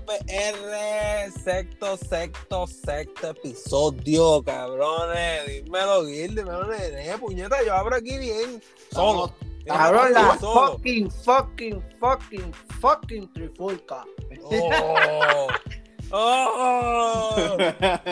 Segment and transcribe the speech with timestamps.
[0.00, 5.64] PR, sexto, sexto, sexto episodio, cabrones.
[5.64, 8.62] Dímelo, Gil, dímelo, nene, puñeta, yo abro aquí bien,
[8.92, 9.32] solo.
[9.66, 14.04] Cabrón, la fucking, fucking, fucking, fucking trifulca.
[14.42, 15.48] Oh.
[16.10, 17.56] ¡Oh!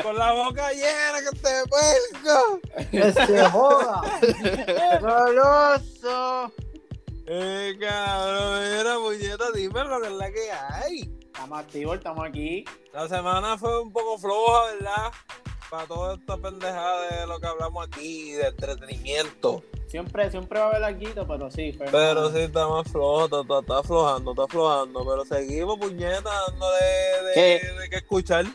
[0.03, 2.91] Con la boca llena que te pesca.
[2.91, 4.03] Que se joda.
[5.01, 6.53] ¡Goloso!
[7.27, 11.16] Eh, cabrón, mira, puñeta, dime lo que es la que hay.
[11.37, 12.65] Estamos activos, estamos aquí.
[12.95, 15.13] La semana fue un poco floja, ¿verdad?
[15.71, 19.63] Para toda esta pendejada de lo que hablamos aquí, de entretenimiento.
[19.87, 21.75] Siempre, siempre va a haber algo, pero sí.
[21.79, 25.05] Pero, Pero sí, está más flojo, está, está, está aflojando, está aflojando.
[25.07, 28.47] Pero seguimos, puñeta, dando de, de, que escuchar.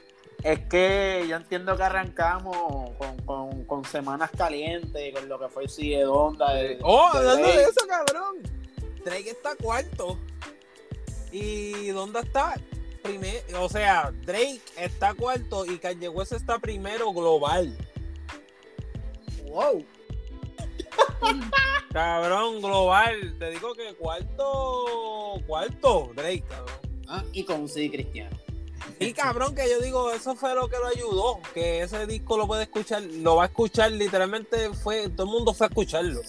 [0.44, 2.58] Es que yo entiendo que arrancamos
[2.98, 6.52] con, con, con semanas calientes, con lo que fue el sigue de onda.
[6.56, 8.38] de- Oh, hablando de eso, cabrón.
[9.06, 10.18] Drake está cuarto.
[11.32, 12.56] ¿Y dónde está?
[13.04, 17.76] Primer, o sea, Drake está cuarto y Kanye West está primero global.
[19.46, 19.86] Wow.
[21.94, 23.36] Cabrón, global.
[23.40, 26.76] Te digo que cuarto, cuarto, Drake, cabrón.
[27.08, 28.38] Ah, y con sí cristiano.
[29.00, 31.40] Y cabrón, que yo digo, eso fue lo que lo ayudó.
[31.54, 35.54] Que ese disco lo puede escuchar, lo va a escuchar, literalmente fue, todo el mundo
[35.54, 36.22] fue a escucharlo.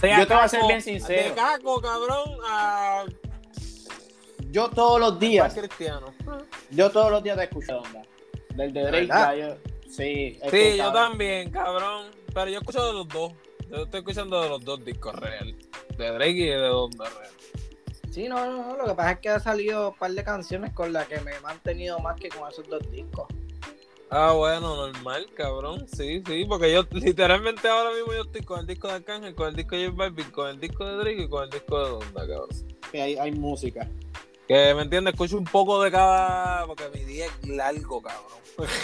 [0.00, 1.28] Sea Yo te voy a ser bien sincero.
[1.30, 3.04] De Caco, cabrón, a,
[4.50, 6.12] Yo todos los días, Cristiano.
[6.70, 8.02] yo todos los días te escucho onda.
[8.54, 9.56] Del de Drake, yo.
[9.90, 12.10] Sí, Sí, que, yo cabrón, también, cabrón.
[12.32, 13.32] Pero yo escucho de los dos.
[13.70, 15.54] Yo estoy escuchando de los dos discos real.
[15.96, 17.30] De Drake y de Donda Real.
[18.10, 18.76] Sí, no, no, no.
[18.76, 21.32] Lo que pasa es que ha salido un par de canciones con las que me
[21.34, 23.26] he mantenido más que con esos dos discos.
[24.08, 25.86] Ah, bueno, normal, cabrón.
[25.88, 29.48] Sí, sí, porque yo literalmente ahora mismo yo estoy con el disco de Arcángel, con
[29.48, 31.90] el disco de J Balvin, con el disco de Drake y con el disco de
[31.90, 32.48] Donda, cabrón.
[32.92, 33.88] que hay, hay música.
[34.48, 36.66] Que me entiendes, escucho un poco de cada.
[36.66, 38.36] Porque mi día es largo, cabrón.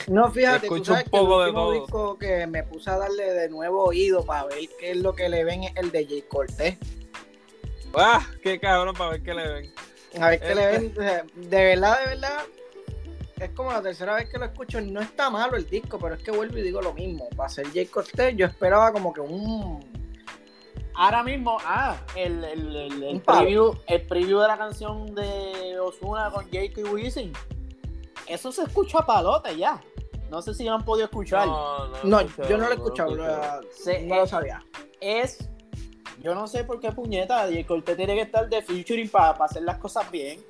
[0.09, 1.73] No, fíjate, tú Escucho sabes un que el poco de último todo.
[1.81, 5.29] disco que me puse a darle de nuevo oído para ver qué es lo que
[5.29, 6.77] le ven es el de Jay Cortés.
[7.95, 8.27] ¡Ah!
[8.43, 9.73] ¡Qué cabrón para ver qué le ven!
[10.21, 10.95] A ver qué le Este- ven.
[10.95, 12.39] sea, De verdad, de verdad.
[13.41, 14.81] Es como la tercera vez que lo escucho.
[14.81, 17.29] No está malo el disco, pero es que vuelvo y digo lo mismo.
[17.31, 19.81] Para ser Jay Cortés, yo esperaba como que un.
[20.95, 26.45] Ahora mismo, ah, el, el, el, preview, el preview de la canción de Osuna con
[26.51, 27.33] Jake y Wisin.
[28.27, 29.81] Eso se escucha a palote ya.
[30.31, 31.47] No sé si han podido escuchar.
[31.47, 33.15] No, no, No, escuché, yo no lo he escuchado.
[33.15, 34.65] lo- Se- no lo sabía.
[35.01, 35.49] Es.
[36.21, 37.49] Yo no sé por qué puñeta.
[37.49, 40.41] Jake Cortés tiene que estar de featuring para hacer las cosas bien.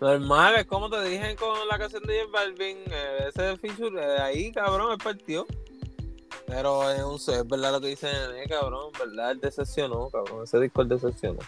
[0.00, 4.18] Normal, es como te dije con la canción de J Balvin, eh, ese feature eh,
[4.20, 5.46] ahí, cabrón, él partió.
[6.46, 10.60] Pero es, un, es verdad lo que dice Nene, cabrón, verdad, él decepcionó, cabrón, ese
[10.60, 11.38] disco él decepcionó,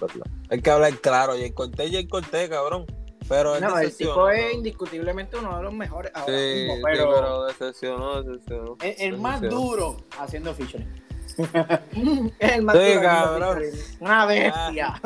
[0.00, 0.26] verdad.
[0.50, 2.86] Hay que hablar claro, Jay Cortés, Jay Cortés, cabrón,
[3.28, 6.82] pero él No, el tipo es indiscutiblemente uno de los mejores ahora Sí, mismo, sí,
[6.84, 8.76] pero, pero decepcionó, decepcionó.
[8.80, 11.02] El, el más duro haciendo featuring.
[11.36, 11.48] es
[12.52, 13.62] el más Sí, duro cabrón.
[14.00, 15.00] Una bestia.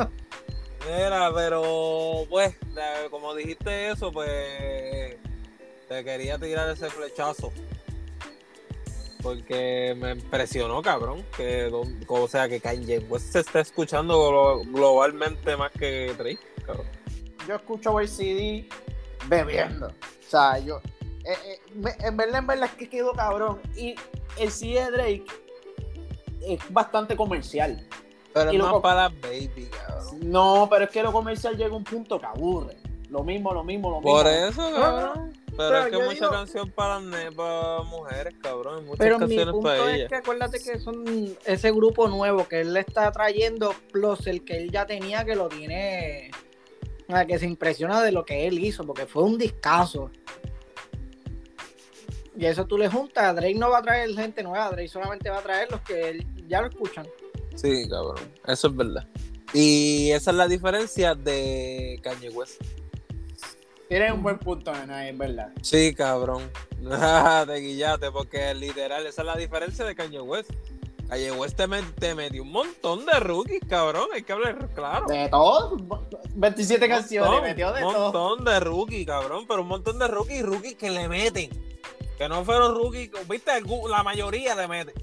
[0.86, 2.54] Mira, pero pues,
[3.10, 5.16] como dijiste eso, pues
[5.88, 7.52] te quería tirar ese flechazo.
[9.22, 11.70] Porque me impresionó, cabrón, que
[12.08, 16.86] o sea que Kanye West se está escuchando glo- globalmente más que Drake, cabrón.
[17.46, 18.66] Yo escucho el CD
[19.28, 19.88] bebiendo.
[19.88, 20.80] O sea, yo.
[21.24, 21.58] eh, eh,
[22.00, 23.60] en verdad, en verdad es que quedó cabrón.
[23.76, 23.94] Y
[24.38, 25.24] el CD de Drake
[26.42, 27.86] es bastante comercial.
[28.32, 30.18] Pero Y es más para baby, cabrón.
[30.22, 32.76] No, pero es que lo comercial llega a un punto que aburre.
[33.08, 34.12] Lo mismo, lo mismo, lo mismo.
[34.12, 35.32] Por eso, cabrón.
[35.68, 36.98] Pero, es que mucha digo- canción para,
[37.84, 38.78] mujeres, cabrón.
[38.78, 42.48] hay Muchas Pero mi canciones punto para es que acuérdate que son ese grupo nuevo
[42.48, 46.30] que él le está trayendo, plus el que él ya tenía que lo tiene,
[47.08, 50.10] a que se impresiona de lo que él hizo, porque fue un discazo.
[52.36, 55.38] Y eso tú le juntas, Drake no va a traer gente nueva, Drake solamente va
[55.38, 57.06] a traer los que él- ya lo escuchan.
[57.54, 58.16] Sí, cabrón.
[58.46, 59.06] Eso es verdad.
[59.52, 62.62] Y esa es la diferencia de Kanye West.
[63.90, 65.50] Tienes un buen punto, nena, es verdad.
[65.62, 66.48] Sí, cabrón.
[67.46, 70.52] te guillaste, porque literal, esa es la diferencia de Kanye West.
[71.08, 74.06] Kanye West te, met- te metió un montón de rookies, cabrón.
[74.14, 75.06] Hay que hablar claro.
[75.08, 75.76] De todo,
[76.36, 78.02] 27 canciones, Montón, metió de Un todo.
[78.12, 79.44] montón de rookies, cabrón.
[79.48, 81.50] Pero un montón de rookies, rookies que le meten.
[82.16, 83.50] Que no fueron rookies, viste,
[83.88, 84.94] la mayoría le meten.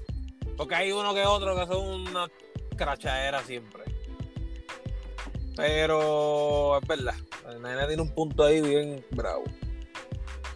[0.56, 2.26] Porque hay uno que otro que son una
[2.74, 3.82] crachadera siempre.
[5.58, 7.14] Pero es verdad.
[7.50, 9.44] El nene tiene un punto ahí bien bravo.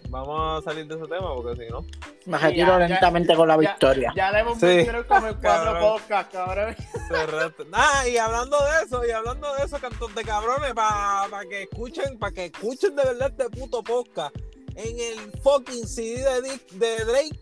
[0.08, 1.80] vamos a salir de ese tema porque si no.
[2.26, 3.60] Me Sí, retiro ya, ya, lentamente con la ya.
[3.60, 4.12] victoria.
[4.14, 4.86] Ya le hemos Sí.
[5.08, 5.82] como en cuatro Cabrón.
[5.82, 6.76] podcasts, cabrón.
[7.08, 7.64] Cerraste.
[7.72, 12.18] Ah, y hablando de eso, y hablando de eso, cantos de cabrones, para que escuchen,
[12.18, 14.36] para que escuchen de verdad este puto podcast.
[14.76, 17.40] En el fucking CD de, Dick- de Drake,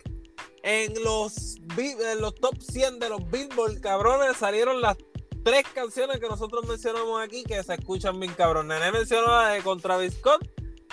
[0.62, 4.96] en los, en los top 100 de los Billboard, cabrones, salieron las
[5.44, 8.68] tres canciones que nosotros mencionamos aquí que se escuchan bien cabrón.
[8.68, 10.48] Nene mencionó la de Contra Travis Scott,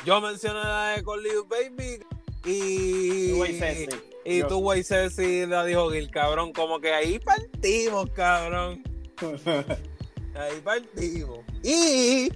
[0.05, 2.05] yo mencioné la de Con Little Baby
[2.45, 3.57] y...
[3.57, 3.87] Ceci.
[4.25, 6.51] Y tú, güey, Ceci, la dijo Gil, cabrón.
[6.51, 8.83] Como que ahí partimos, cabrón.
[10.35, 11.39] Ahí partimos.
[11.63, 12.29] Y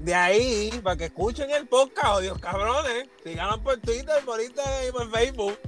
[0.00, 4.92] de ahí, para que escuchen el podcast, odios cabrones, síganos por Twitter, por Instagram y
[4.92, 5.58] por Facebook.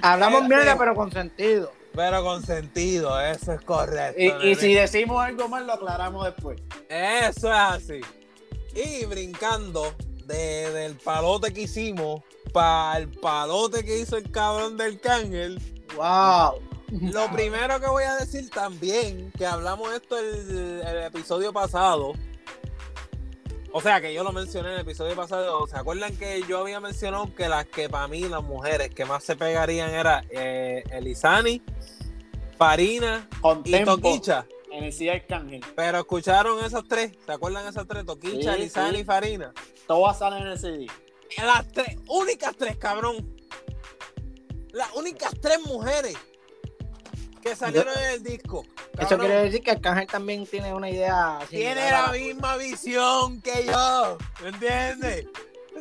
[0.00, 1.70] Hablamos Este- mierda, pero con sentido.
[2.00, 4.42] Pero con sentido, eso es correcto.
[4.42, 6.58] Y, si decimos algo mal, lo aclaramos después.
[6.88, 8.00] Eso es así.
[8.74, 9.94] Y brincando
[10.24, 12.22] de- del palote que hicimos
[12.54, 15.60] para el palote que hizo el cabrón del cángel.
[15.94, 16.62] Wow.
[17.12, 22.14] Lo primero que voy a decir también, que hablamos esto el, el episodio pasado.
[23.72, 25.64] O sea, que yo lo mencioné en el episodio pasado.
[25.68, 29.22] ¿Se acuerdan que yo había mencionado que las que para mí, las mujeres que más
[29.22, 31.62] se pegarían era eh, Elizani,
[32.60, 34.46] Farina Con y tempo, Toquicha?
[34.70, 35.64] en el Cid Arcángel.
[35.74, 37.12] Pero escucharon esas tres.
[37.24, 38.04] ¿Se acuerdan esas tres?
[38.04, 39.52] Toquicha, Sí, y Farina.
[39.86, 40.86] Todas salen en el CD.
[41.38, 43.34] Las tres, únicas tres, cabrón.
[44.72, 46.14] Las únicas tres mujeres
[47.40, 48.62] que salieron en el disco.
[48.98, 49.20] Eso Cabrón.
[49.20, 53.64] quiere decir que Arcángel también tiene una idea tiene similar a la misma visión que
[53.64, 55.26] yo, ¿me entiendes?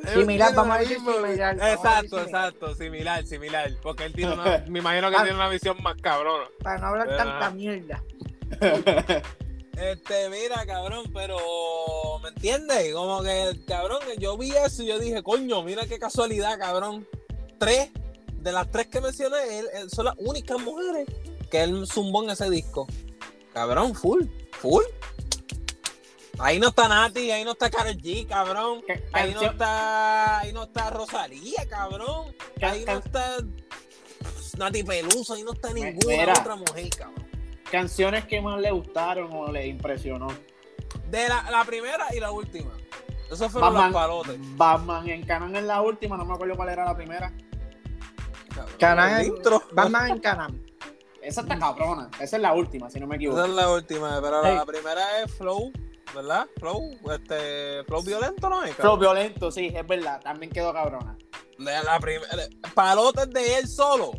[0.08, 2.26] Similar, vamos a decir similar, Exacto, decir similar.
[2.28, 5.24] exacto, similar, similar, porque él tiene una, me imagino que Ah.
[5.24, 6.46] tiene una visión más cabrona.
[6.64, 8.04] Para no hablar tanta mierda.
[9.82, 11.38] Este, mira, cabrón, pero
[12.22, 12.94] ¿me entiendes?
[12.94, 17.08] Como que, cabrón, yo vi eso y yo dije, coño, mira qué casualidad, cabrón.
[17.58, 17.90] Tres,
[18.34, 21.08] de las tres que mencioné, él- él- son las únicas mujeres
[21.50, 22.88] que él zumbó en ese disco.
[23.54, 24.24] Cabrón, full,
[24.60, 24.84] full.
[26.40, 28.82] Ahí no está Nati, ahí no está Karol G, cabrón.
[28.88, 32.34] ¿Qué Ahí no está, ahí no está Rosalía, cabrón.
[32.62, 33.38] Ahí no está
[34.58, 36.34] Nati Peluso, ahí no está Mi- ninguna mira.
[36.40, 37.28] otra mujer, cabrón.
[37.70, 40.28] Canciones que más le gustaron o le impresionó.
[41.10, 42.72] De la, la primera y la última.
[43.30, 44.38] Esos fueron los Batman, palotes.
[44.58, 47.32] Batman en Canon en la última, no me acuerdo cuál era la primera.
[48.80, 49.62] El intro.
[49.74, 50.60] Batman en Canam.
[51.22, 52.10] Esa está cabrona.
[52.20, 53.44] Esa es la última, si no me Esa equivoco.
[53.46, 54.56] es la última, pero Hey.
[54.56, 55.72] la primera es Flow,
[56.16, 56.48] ¿verdad?
[56.60, 58.76] Flow, este, Flow violento, ¿no es?
[58.76, 60.20] Flow violento, sí, es verdad.
[60.22, 61.18] También quedó cabrona.
[61.58, 62.30] De la primera,
[62.74, 64.12] palotes de él solo.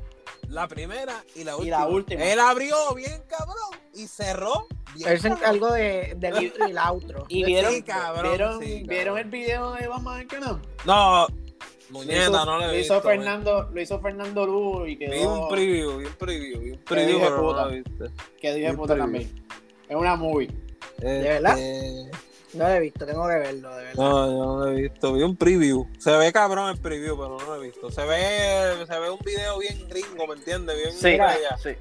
[0.49, 1.79] La primera y la Y última.
[1.79, 2.25] la última.
[2.25, 3.57] Él abrió bien cabrón
[3.95, 4.67] y cerró
[4.97, 7.25] bien Él se encargó de, del intro y el outro.
[7.29, 8.87] Y Sí, vieron, cabrón, ¿vieron, sí, cabrón.
[8.89, 9.85] ¿vieron el video de
[10.21, 10.63] en Canon?
[10.85, 11.35] No, Lo
[11.91, 13.01] muñeca, hizo, no le lo hizo visto.
[13.09, 16.79] Fernando, lo hizo Fernando Lugo y Vi quedó, un preview, vi un preview, vi un
[16.85, 17.69] preview, no puta.
[18.41, 19.03] que dije vi puta preview.
[19.05, 19.47] también.
[19.89, 20.49] Es una movie.
[21.01, 21.59] ¿De verdad?
[21.59, 22.11] Este,
[22.57, 24.03] No lo he visto, tengo que verlo, de verdad.
[24.03, 25.13] No, yo no lo he visto.
[25.13, 25.87] Vi un preview.
[25.99, 27.91] Se ve cabrón el preview, pero no lo he visto.
[27.91, 30.77] Se ve, se ve un video bien gringo, ¿me entiendes?
[30.77, 31.19] Bien Sí,
[31.63, 31.77] sí.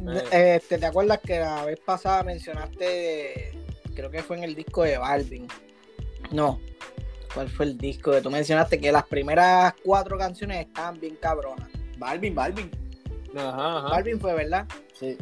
[0.00, 3.52] De- este, ¿Te acuerdas que la vez pasada mencionaste,
[3.94, 5.46] creo que fue en el disco de Balvin?
[6.30, 6.60] No.
[7.34, 8.80] ¿Cuál fue el disco que tú mencionaste?
[8.80, 11.68] Que las primeras cuatro canciones estaban bien cabronas.
[11.98, 12.70] Balvin, Balvin.
[13.36, 13.88] Ajá, ajá.
[13.90, 14.66] Balvin fue, ¿verdad?
[14.98, 15.16] Sí.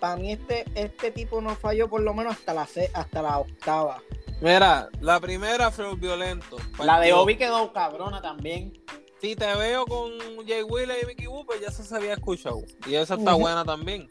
[0.00, 4.02] Para mí este, este tipo no falló por lo menos hasta la, hasta la octava.
[4.40, 6.56] Mira, la primera fue violento.
[6.82, 7.12] La de.
[7.12, 8.72] Obi quedó cabrona también.
[9.20, 10.10] Si te veo con
[10.46, 12.62] Jay Wheeler y Mickey Woo, pues ya se había escuchado.
[12.86, 14.10] Y esa está buena también.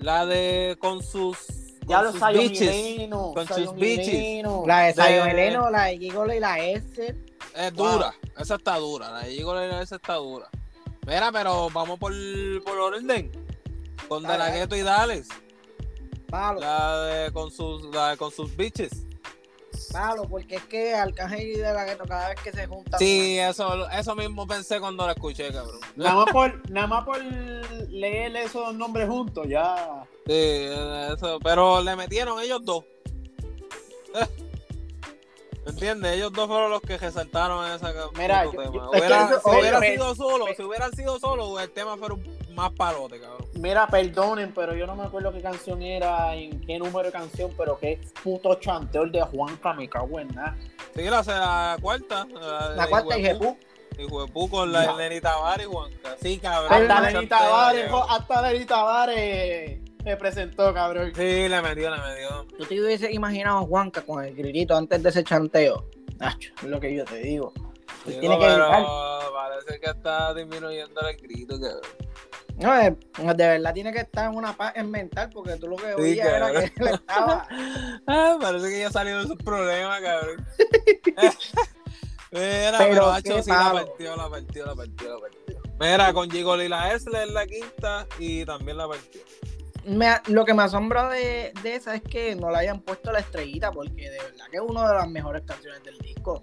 [0.00, 1.38] La de con sus,
[1.86, 3.08] con Ya los sus y bitches.
[3.10, 4.44] Con sus y bitches.
[4.66, 7.14] La de Zion Heleno, la de Gigolo y la S.
[7.54, 7.92] Es Wow.
[7.92, 10.48] dura, esa está dura, la de Igor esa está dura.
[11.06, 12.12] Mira, pero vamos por,
[12.64, 13.30] por orden.
[14.14, 14.58] Con De Dale, La dale.
[14.60, 15.28] Ghetto y Dales.
[16.28, 18.90] Palo, La de con sus, la de con sus bitches.
[19.92, 22.98] palo, porque es que Arcángel y De La Gueto cada vez que se juntan.
[22.98, 25.78] Sí, eso, eso mismo pensé cuando la escuché, cabrón.
[25.96, 30.04] Nada más por, nada más por leer esos nombres juntos, ya.
[30.26, 30.66] Sí,
[31.12, 32.84] eso, pero le metieron ellos dos.
[35.66, 36.14] ¿Entiendes?
[36.16, 38.64] Ellos dos fueron los que resaltaron esa Mira, yo- tema.
[38.64, 41.70] yo- es que Hubiera- eso- si hubiera sido solo, me- si hubieran sido solo, el
[41.70, 43.46] tema fuera un- más palote, cabrón.
[43.54, 47.52] Mira, perdonen, pero yo no me acuerdo qué canción era, en qué número de canción,
[47.56, 50.56] pero qué puto chanteo el de Juanca, me cago en nada.
[50.94, 52.26] Sí, la, la cuarta.
[52.76, 53.44] La cuarta y Jepú.
[53.44, 53.72] Jepú.
[53.98, 54.94] Y Juepú con la.
[54.94, 56.16] Lenny Tavares y Juanca.
[56.20, 56.72] Sí, cabrón.
[56.72, 61.12] Hasta Lenny Tavares, hasta Lenny Tavares me presentó, cabrón.
[61.14, 62.46] Sí, le metió, le metió.
[62.58, 65.86] ¿Tú te hubieses imaginado a Juanca con el grillito antes de ese chanteo?
[66.18, 67.52] Nacho, es lo que yo te digo.
[68.04, 71.80] Digo, tiene que pero parece que está disminuyendo el grito, cabrón.
[72.58, 75.76] No, eh, de verdad tiene que estar en una paz en mental porque tú lo
[75.76, 77.46] que Sí, oías era que él estaba.
[78.06, 80.46] Ah, parece que ya salió de sus problemas, cabrón.
[82.32, 85.62] Mira, Pero qué sí la partió, la partió, la partió, la partió.
[85.78, 89.20] Mira, con Gigoli la Esler en la quinta y también la partió.
[89.84, 93.18] Me- lo que me asombra de, de esa es que no le hayan puesto la
[93.18, 96.42] estrellita porque de verdad que es una de las mejores canciones del disco.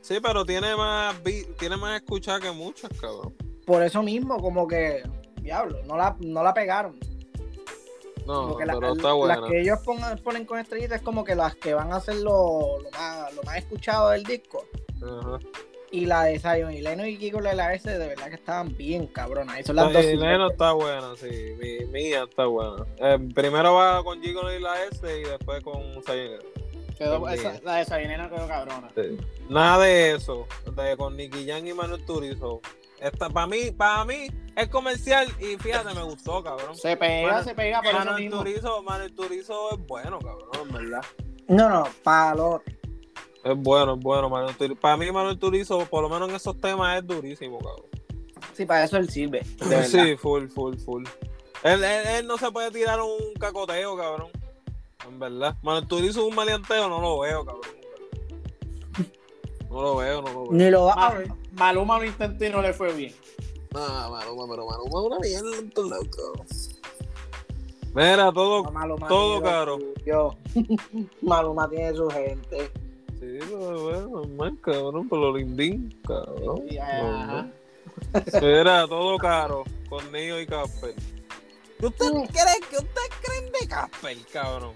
[0.00, 1.14] Sí, pero tiene más
[1.58, 3.34] tiene más escuchada que muchas, cabrón.
[3.66, 5.02] Por eso mismo, como que,
[5.48, 6.98] diablo, no la, no la pegaron.
[8.26, 9.48] No, Porque la- pero está las buena.
[9.48, 12.78] que ellos pongan- ponen con estrellita es como que las que van a ser lo,
[12.78, 14.64] lo más, lo más escuchado del disco.
[15.02, 15.38] Ajá.
[15.90, 19.06] Y la de Zion y Leno y Kiko la S de verdad que estaban bien
[19.06, 19.58] cabronas.
[19.60, 20.04] Y son las dos.
[20.04, 21.54] Y Leno está buena, sí.
[21.58, 22.84] Mi, mía está buena.
[22.98, 26.42] Eh, primero va con Gigoli la S y después con Zion.
[26.98, 28.90] Quedó, esa, la de Sabinena quedó cabrona.
[28.94, 29.16] Sí.
[29.48, 30.46] Nada de eso.
[30.76, 32.60] De, con Nicky Jam y Manuel Turizo.
[33.00, 34.26] Esta, para mí, para mí
[34.56, 36.74] es comercial y fíjate, me gustó, cabrón.
[36.76, 38.38] Se pega, Manu- se pega por eso Manuel mismo.
[38.38, 41.04] Turizo, Manuel Turizo es bueno, cabrón, en verdad.
[41.46, 42.76] No, no, palote.
[43.44, 44.80] Es bueno, es bueno, Manuel Turizo.
[44.80, 47.86] Para mí, Manuel Turizo, por lo menos en esos temas, es durísimo, cabrón.
[48.52, 49.42] Sí, para eso él sirve.
[49.68, 49.84] De.
[49.84, 51.04] Sí, full, full, full.
[51.62, 54.28] Él, él, él no se puede tirar un cacoteo, cabrón.
[55.06, 55.56] En verdad.
[55.62, 57.62] Manuel Turizo un maleanteo, no lo veo, cabrón.
[59.70, 60.52] No lo veo, no lo veo.
[60.52, 61.28] Ni lo va a ver.
[61.58, 63.14] Maluma lo intentó y no le fue bien.
[63.72, 66.46] No, Maluma, pero Maluma es una mierda en todos lados, cabrón.
[67.94, 68.62] Mira, todo.
[68.64, 69.78] No, Maluma todo caro.
[69.98, 70.36] suyo.
[71.22, 72.70] Maluma tiene su gente.
[73.20, 76.62] Sí, pero bueno, normal, cabrón, por lo lindín, cabrón.
[78.40, 80.94] Mira, todo caro, con Neo y Casper.
[81.80, 84.72] ¿Qué ustedes creen, que ustedes creen de Casper, cabrón?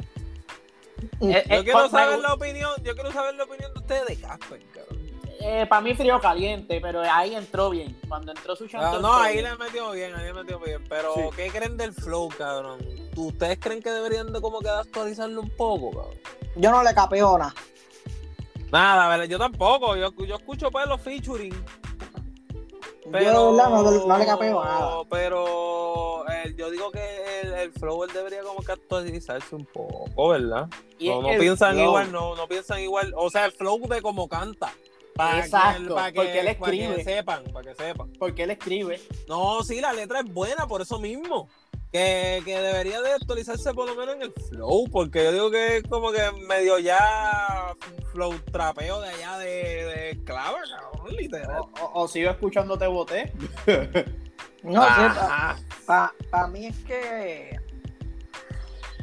[1.21, 4.07] Eh, Yo eh, quiero saber me- la opinión, yo quiero saber la opinión de ustedes
[4.07, 5.01] de Casper, cabrón.
[5.44, 7.99] Eh, para mí frío caliente, pero ahí entró bien.
[8.08, 9.00] Cuando entró su Ah, chanto.
[9.00, 9.44] no, entró ahí bien.
[9.44, 10.84] le metió bien, ahí le metió bien.
[10.88, 11.20] Pero, Sí.
[11.37, 12.78] ¿qué creen del flow, cabrón?
[13.14, 16.18] ¿Tú- ¿Ustedes creen que deberían de como que actualizarlo un poco, cabrón?
[16.56, 17.54] Yo no le capeo nada.
[18.70, 19.25] Nada, ¿verdad?
[19.26, 19.96] yo tampoco.
[19.96, 21.54] Yo, yo escucho pues los featuring.
[23.11, 25.02] Pero, Yo de verdad no, no le capeo nada.
[25.11, 30.28] Pero eh, yo digo que el, el flow él debería como que actualizarse un poco,
[30.28, 30.68] ¿verdad?
[31.00, 31.84] No, no piensan flow.
[31.87, 33.12] igual, no, no piensan igual.
[33.16, 34.72] O sea, el flow de como canta.
[35.14, 37.04] Para Exacto, que, para que, porque él para que escribe.
[37.04, 38.12] sepan, para que sepan.
[38.19, 39.00] Porque él escribe.
[39.28, 41.49] No, sí, la letra es buena, por eso mismo.
[41.92, 45.76] Que, que debería de actualizarse por lo menos en el flow, porque yo digo que
[45.76, 47.75] es como que medio ya
[48.12, 49.47] flow trapeo de allá de,
[49.85, 51.61] de clava, cabrón, literal.
[51.61, 53.33] O, o- o sigo escuchando Te Boté.
[54.62, 55.59] No Ajá.
[56.31, 57.59] para mí es que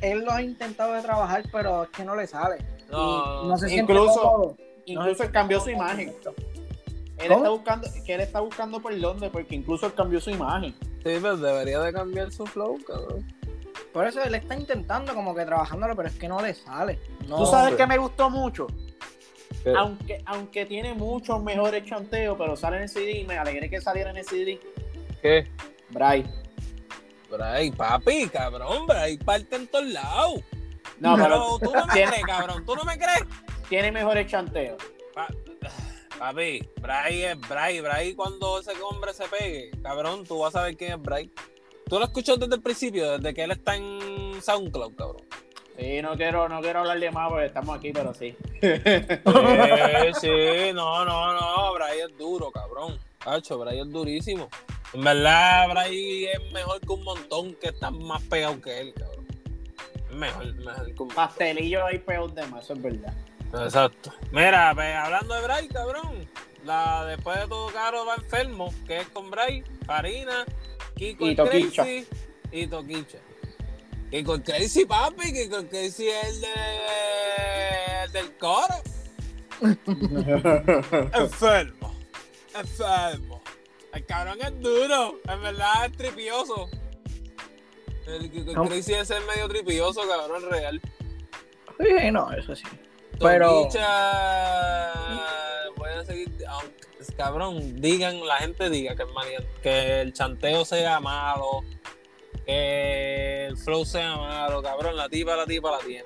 [0.02, 2.58] él lo ha intentado de trabajar, pero es que no le sale.
[2.90, 4.58] No, Y no se siente incluso- cómodo.
[4.94, 6.14] Incluso él cambió su imagen.
[7.18, 10.74] Él está buscando, que él está buscando por dónde, porque incluso él cambió su imagen.
[11.04, 13.26] Sí, pero debería de cambiar su flow, cabrón.
[13.94, 17.00] Por eso él está intentando como que trabajándolo, pero es que no le sale.
[17.28, 18.68] No, Tú sabes que me gustó mucho.
[19.64, 19.74] ¿Qué?
[19.76, 23.82] Aunque, aunque tiene muchos mejores chanteos, pero sale en el CD y me alegré que
[23.82, 24.60] saliera en el CD.
[25.22, 25.48] ¿Qué?
[25.90, 26.26] Bray.
[27.30, 30.42] Bray, papi, cabrón, Bray parte en todos lados.
[31.00, 33.24] No, pero pero tú no me crees, cabrón, tú no me crees.
[33.70, 34.78] Tiene mejores chanteos.
[35.14, 35.28] Pa-
[36.18, 37.80] Papi, Bray es Bray.
[37.80, 41.32] Bray cuando ese hombre se pegue, cabrón, tú vas a saber quién es Bray.
[41.88, 45.24] Tú lo escuchas desde el principio, desde que él está en SoundCloud, cabrón.
[45.78, 48.36] Sí, no quiero, no quiero hablar de más porque estamos aquí, pero sí.
[48.62, 48.68] Sí,
[50.20, 53.00] sí, no, no, no, Bray es duro, cabrón.
[53.26, 54.50] Hacho, Bray es durísimo.
[54.94, 59.26] En verdad, Bray es mejor que un montón que están más pegados que él, cabrón.
[60.10, 63.14] Es mejor, mejor que un Pastelillo hay peor de más, eso es verdad.
[63.54, 64.14] Exacto.
[64.32, 66.28] Mira, pues, hablando de Bray, cabrón.
[66.66, 70.46] La, después de todo caro va enfermo, que es con Bray, Farina,
[70.96, 71.84] Kiko Y el Toquicha.
[71.84, 72.08] Crazy
[72.52, 73.18] y Toquicha.
[74.12, 78.76] Kiko el Crazy, papi, Kiko el Crazy es el, de- el del coro.
[81.14, 81.96] Enfermo.
[82.56, 83.42] Enfermo.
[83.94, 85.20] El cabrón es duro.
[85.28, 86.70] En verdad es tripioso.
[88.08, 88.70] El Kiko el ¿Cómo?
[88.70, 90.82] Crazy es el medio tripioso, cabrón, real.
[91.80, 92.64] Sí, no, eso sí.
[93.20, 93.68] Pero-
[96.00, 101.00] a seguir, aunque, cabrón, digan, la gente diga que el, mani- que el chanteo sea
[101.00, 101.64] malo,
[102.46, 106.06] que el flow sea malo, cabrón, la tipa, la tipa la tiene.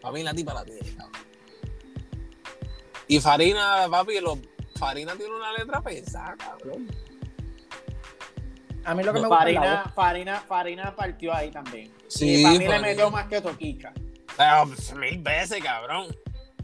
[0.00, 1.20] Para mí la tipa la tiene, cabrón.
[3.08, 4.38] Y Farina, papi, lo-
[4.78, 6.86] Farina tiene una letra pesada, cabrón.
[8.84, 9.94] A mí lo que me gusta es la Farina, voz.
[9.94, 11.92] Farina, Farina partió ahí también.
[12.08, 13.92] Sí, y para mí le metió más que Toquicha.
[14.42, 16.06] Ah, pues, mil veces, cabrón.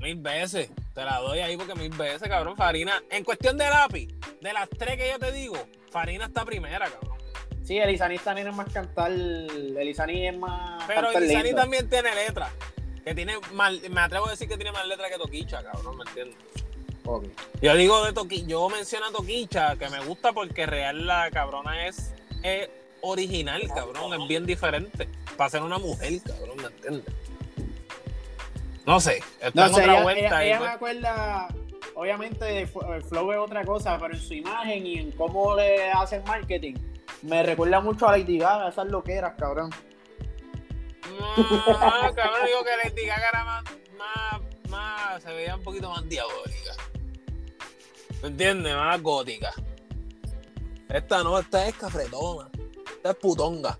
[0.00, 0.70] Mil veces.
[0.94, 2.56] Te la doy ahí porque mil veces, cabrón.
[2.56, 3.02] Farina.
[3.10, 4.08] En cuestión de lápiz,
[4.40, 5.56] de las tres que yo te digo,
[5.90, 7.18] Farina está primera, cabrón.
[7.62, 9.10] Sí, Elizani también es más cantar.
[9.10, 10.84] Elizani es más.
[10.86, 12.50] Pero Elizani también tiene letra.
[13.04, 16.04] Que tiene mal, me atrevo a decir que tiene más letra que Toquicha, cabrón, ¿me
[16.04, 16.36] entiendes?
[17.60, 21.86] Yo digo de Toquicha, yo menciono a Toquicha, que me gusta porque real la cabrona
[21.86, 22.68] es, es
[23.02, 25.08] original, cabrón, es bien diferente.
[25.36, 27.14] Para ser una mujer, cabrón, ¿me entiendes?
[28.86, 30.68] No sé, está No en sé, otra ella, vuelta ella- pues.
[30.70, 31.48] me acuerda,
[31.94, 35.56] obviamente el fl- el flow es otra cosa, pero en su imagen y en cómo
[35.56, 36.74] le hacen marketing,
[37.22, 39.70] me recuerda mucho a Lady Gaga, esas loqueras, cabrón.
[41.18, 41.34] No,
[42.14, 43.64] cabrón, digo que Lady Gaga era más,
[43.98, 46.74] más, más, se veía un poquito más diabólica.
[48.22, 48.74] ¿Me entiendes?
[48.74, 49.52] Más gótica.
[50.88, 52.48] Esta no, esta es cafretona.
[52.96, 53.78] Esta es putonga.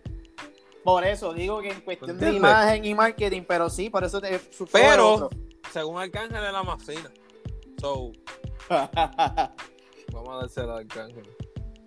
[0.87, 4.41] Por eso digo que en cuestión de imagen y marketing, pero sí, por eso te
[4.71, 5.29] Pero-.
[5.73, 7.11] Según Arcángel es la más fina.
[7.81, 8.13] So,
[10.13, 11.29] vamos a dársela a Arcángel.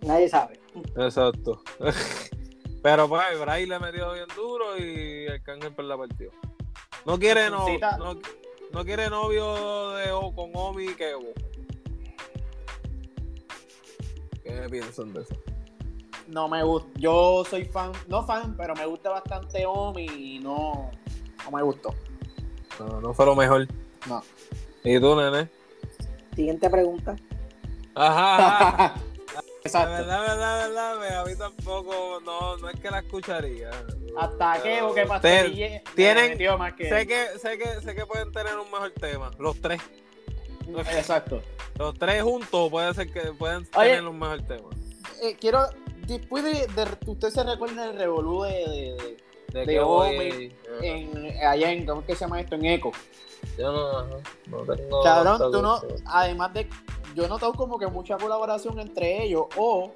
[0.01, 0.59] Nadie sabe.
[0.97, 1.63] Exacto.
[2.83, 6.29] Pero pues, Bray le metió bien duro y Arcángel per la partió.
[7.05, 7.65] No quiere, no,
[7.97, 8.19] no,
[8.73, 11.15] no quiere novio de, o con Omi que.
[14.43, 15.35] ¿Qué piensan de eso?
[16.29, 16.89] No me gusta.
[16.99, 20.89] Yo soy fan, no fan, pero me gusta bastante Omi y no,
[21.45, 21.93] no me gustó.
[22.79, 23.67] No, no fue lo mejor.
[24.07, 24.21] No.
[24.83, 25.49] ¿Y tú, nene?
[26.35, 27.15] Siguiente pregunta.
[27.95, 28.95] Ajá,
[29.63, 29.91] Exacto.
[29.91, 33.69] verdad, verdad, verdad, me- a mí tampoco, no, no es que la escucharía.
[34.17, 38.05] Hasta que o que Te- pastelille tienen- más que Sé que, sé que, sé que
[38.05, 39.81] pueden tener un mejor tema, los tres.
[40.91, 41.41] exacto.
[41.77, 43.89] Los tres juntos puede ser que pueden Oye.
[43.89, 44.69] tener un mejor tema.
[45.21, 45.65] Eh, quiero
[46.17, 49.17] después de, de- usted se recuerda del revolú de, de-
[49.53, 49.65] De,
[50.11, 52.91] de en allá en cómo es que se llama esto en Eco.
[53.57, 54.03] Yo no,
[54.47, 55.01] no tengo.
[55.03, 56.69] Cabrón, tú no, además de
[57.15, 59.91] yo he notado como que mucha colaboración entre ellos o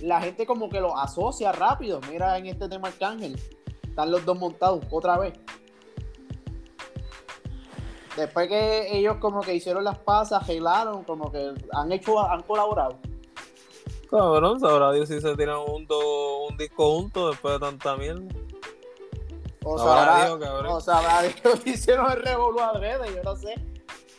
[0.00, 2.00] la gente como que lo asocia rápido.
[2.10, 3.38] Mira en este tema Arcángel,
[3.82, 5.34] están los dos montados otra vez.
[8.16, 12.98] Después que ellos como que hicieron las pasas, arreglaron, como que han hecho, han colaborado.
[14.10, 15.98] Cabrón, sabrá Dios si se tiran juntos
[16.50, 18.22] un disco juntos después de tanta mierda.
[19.64, 20.72] O Sabrá sabrá, Dios, cabrón.
[20.72, 23.54] o sabrá Dios, hicieron el revolú adrede, yo no sé.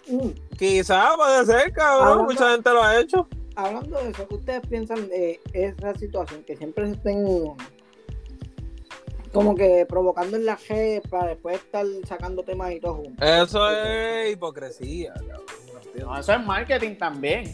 [0.07, 2.07] Mm, Quizá puede ser, cabrón.
[2.09, 3.27] Hablando- Mucha gente lo ha hecho.
[3.55, 6.43] Hablando de eso, ¿qué ustedes piensan de esa situación?
[6.43, 7.25] Que siempre se estén
[9.33, 13.15] como que provocando en la G para después estar sacando temas y todo juntos.
[13.27, 16.19] Eso es hipocresía, cabrón.
[16.19, 17.53] eso es marketing también.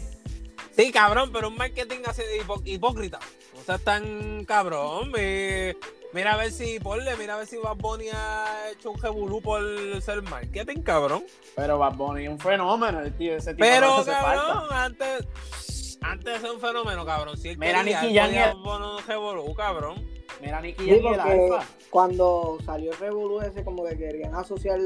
[0.76, 3.18] Sí, cabrón, pero un marketing así de hipo- hipócrita.
[3.58, 5.10] O sea, tan cabrón.
[5.12, 5.76] mi-
[6.12, 9.42] Mira a ver si, ponle, mira a ver si Bad Bunny ha hecho un revolú
[9.42, 9.60] por
[10.00, 11.24] ser marketing, cabrón.
[11.54, 14.42] Pero Bad Bunny es un fenómeno, el tío, ese tipo Pero, no hace falta.
[14.42, 17.36] cabrón, antes, antes de ser un fenómeno, cabrón.
[17.36, 20.06] Si él Mira, quería, Nicky Jam un revolú, cabrón.
[20.40, 21.66] Mira, Nicky Jam y el porque Alfa.
[21.90, 24.78] cuando salió el Revolú ese, como que querían asociar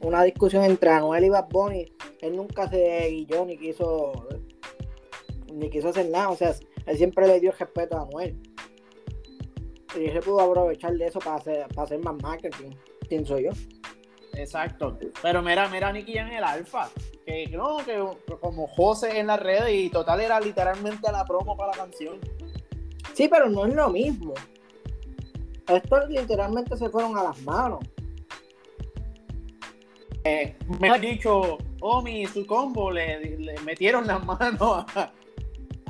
[0.00, 4.12] una discusión entre Anuel y Bad Bunny, él nunca se guilló ni quiso
[5.52, 6.54] ni quiso hacer nada, o sea,
[6.86, 8.40] él siempre le dio respeto a Anuel.
[9.98, 12.70] Y él se pudo aprovechar de eso para hacer, para hacer más marketing,
[13.08, 13.50] pienso yo.
[14.34, 14.96] Exacto.
[15.20, 16.88] Pero mira, mira a Nicky y el Alfa.
[17.26, 17.98] Que no, que
[18.40, 22.18] como José en las redes y total era literalmente la promo para la canción.
[23.14, 24.34] Sí, pero no es lo mismo.
[25.66, 27.80] Estos literalmente se fueron a las manos.
[30.80, 35.12] Me ha dicho, Omi y su combo le, le metieron las manos a,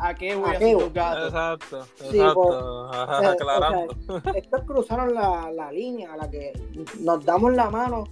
[0.00, 0.76] a qué voy ¿A a qué?
[0.92, 1.26] gatos.
[1.26, 2.90] Exacto, Sí, exacto.
[2.92, 3.96] Eh, o aclarando.
[4.34, 6.52] Estos cruzaron la, la línea a la que
[7.00, 8.04] nos damos la mano.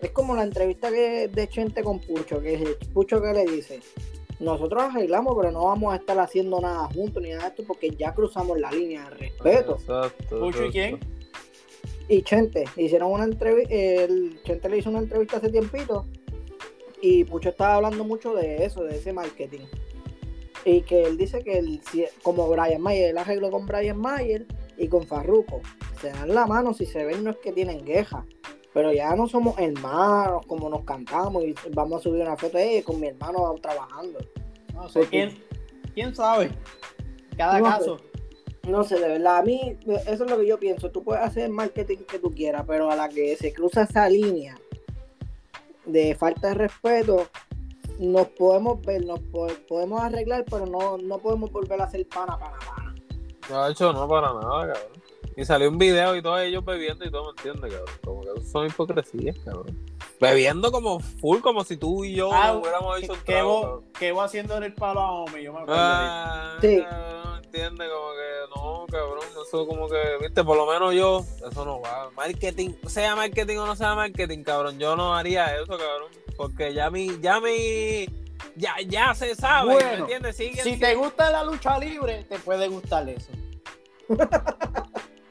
[0.00, 3.80] Es como la entrevista que de Chente con Pucho, que es Pucho que le dice,
[4.40, 7.90] nosotros arreglamos, pero no vamos a estar haciendo nada juntos ni nada de esto porque
[7.90, 9.76] ya cruzamos la línea de respeto.
[9.78, 10.40] Exacto.
[10.40, 10.98] Pucho, ¿y quién?
[12.12, 16.04] Y Chente, hicieron una entrevista, el Chente le hizo una entrevista hace tiempito
[17.00, 19.64] y Pucho estaba hablando mucho de eso, de ese marketing.
[20.66, 21.80] Y que él dice que él,
[22.22, 24.46] como Brian Mayer, él arregló con Brian Mayer
[24.76, 25.62] y con Farruko.
[26.02, 28.26] Se dan la mano, si se ven no es que tienen queja.
[28.74, 32.82] Pero ya no somos hermanos, como nos cantamos y vamos a subir una foto eh,
[32.84, 34.18] con mi hermano trabajando.
[34.74, 35.42] No sé, ¿quién,
[35.94, 36.50] quién sabe?
[37.38, 37.96] Cada No caso.
[38.68, 40.90] No sé, de verdad, a mí eso es lo que yo pienso.
[40.90, 44.08] Tú puedes hacer el marketing que tú quieras, pero a la que se cruza esa
[44.08, 44.56] línea
[45.84, 47.26] de falta de respeto,
[47.98, 52.38] nos podemos ver, nos po- podemos arreglar, pero no, no podemos volver a ser pana,
[52.38, 52.94] pana, pana.
[53.50, 54.42] No, de hecho, no para nada,
[54.74, 55.02] cabrón.
[55.36, 57.94] Y salió un video y todos ellos bebiendo y todo, ¿me entiendes, cabrón?
[58.04, 59.76] Como que son hipocresías, cabrón.
[60.20, 63.82] Bebiendo como full, como si tú y yo Ah, hubiéramos ¿Qué, hecho un qué trago,
[64.14, 65.42] vos haciendo en el palo a Omi?
[65.42, 65.80] Yo me acuerdo.
[65.82, 66.80] de- Ah, Sí.
[67.52, 71.80] Entiende, como que no, cabrón, eso como que, viste, por lo menos yo, eso no
[71.80, 72.10] va.
[72.16, 76.90] Marketing, sea marketing o no sea marketing, cabrón, yo no haría eso, cabrón, porque ya
[76.90, 78.06] mi, ya mi,
[78.56, 80.36] ya, ya se sabe, Bueno, ¿me entiendes?
[80.36, 83.30] Si te gusta la lucha libre, te puede gustar eso.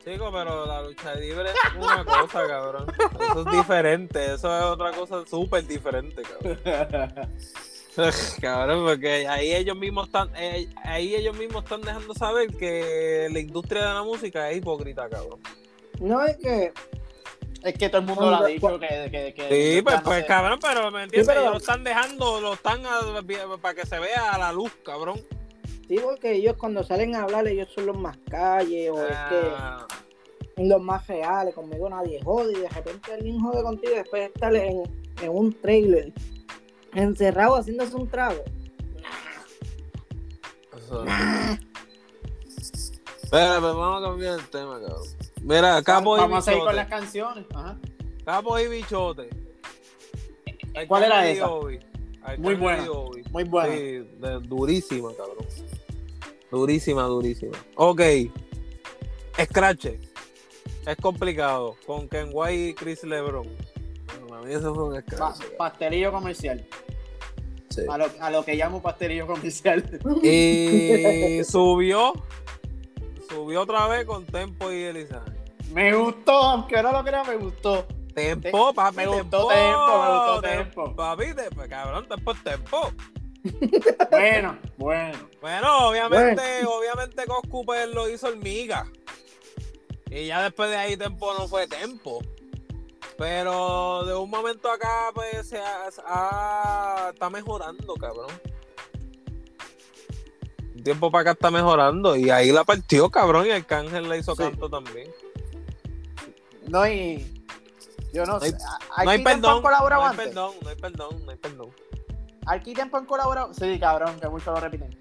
[0.03, 2.85] Chico, pero la lucha libre es una cosa, cabrón.
[3.19, 6.59] Eso es diferente, eso es otra cosa súper diferente, cabrón.
[8.41, 13.39] Cabrón, porque ahí ellos mismos están, eh, ahí ellos mismos están dejando saber que la
[13.39, 15.39] industria de la música es hipócrita, cabrón.
[15.99, 16.71] No es que.
[17.63, 18.87] es que todo el mundo lo ha dicho que...
[19.11, 22.41] que, que Sí, pues, no pues cabrón, pero me entiendes, pero- ellos lo están dejando,
[22.41, 25.19] lo están a- para que se vea a la luz, cabrón.
[25.87, 29.85] Sí, porque ellos cuando salen a hablar, ellos son los más calles, o es Ah,
[30.57, 31.53] que los más reales.
[31.53, 34.83] Conmigo nadie jode, y de repente alguien jode contigo y después de estar en,
[35.21, 36.13] en un trailer,
[36.93, 38.43] encerrado haciéndose un trago.
[40.77, 41.05] eso-
[43.23, 45.07] Espera, pues vamos a cambiar el tema, cabrón.
[45.41, 47.45] Mira, Capo y Vamos a seguir con las canciones.
[47.53, 47.77] Ajá.
[48.25, 49.29] Capo y Bichote.
[50.87, 51.47] ¿Cuál era y esa?
[52.37, 52.85] Muy buena.
[52.85, 53.29] y.
[53.31, 53.73] Muy buena.
[53.73, 55.45] Sí, de- durísima, cabrón.
[56.51, 57.57] Durísima, durísima.
[57.75, 58.01] Ok.
[59.41, 59.85] Scratch.
[60.85, 61.75] Es complicado.
[61.85, 63.47] Con Ken White y Chris LeBron.
[64.41, 65.55] Bueno, mí eso fue un Pa- scratch.
[65.57, 66.65] pastelillo comercial.
[67.69, 67.81] Sí.
[67.89, 69.83] A lo, a lo que llamo pastelillo comercial.
[70.23, 72.13] Y subió.
[73.29, 75.33] Subió otra vez con Tempo y Elizabeth.
[75.71, 77.85] me gustó, aunque no lo crea, me gustó.
[78.13, 78.97] Tempo, papi.
[78.97, 80.95] me gustó tempo, Tempo, me gustó Tempo.
[80.97, 82.91] Papi, te- pues, cabrón, tempo es tempo.
[84.11, 85.17] Bueno, bueno.
[85.41, 88.85] Bueno, obviamente, obviamente Coscu pues, lo hizo hormiga.
[90.11, 92.19] Y ya después de ahí Tempo no fue Tempo.
[93.21, 98.31] Pero de un momento acá, pues, se ha- ha- está mejorando, cabrón.
[100.75, 102.15] Un tiempo para acá está mejorando.
[102.15, 103.45] Y ahí la partió, cabrón.
[103.45, 104.41] Y Arcángel le hizo Sí.
[104.41, 105.07] canto también.
[106.67, 107.43] No hay.
[108.11, 108.57] Yo no, No hay- sé.
[108.57, 109.61] No hay ¿Aquí Tempo perdón.
[109.63, 109.69] No
[110.09, 111.69] hay perdón, no hay perdón, no hay perdón.
[112.47, 113.53] ¿Aquí Tempo han colaborado?
[113.53, 114.99] Sí, cabrón, que muchos lo repiten.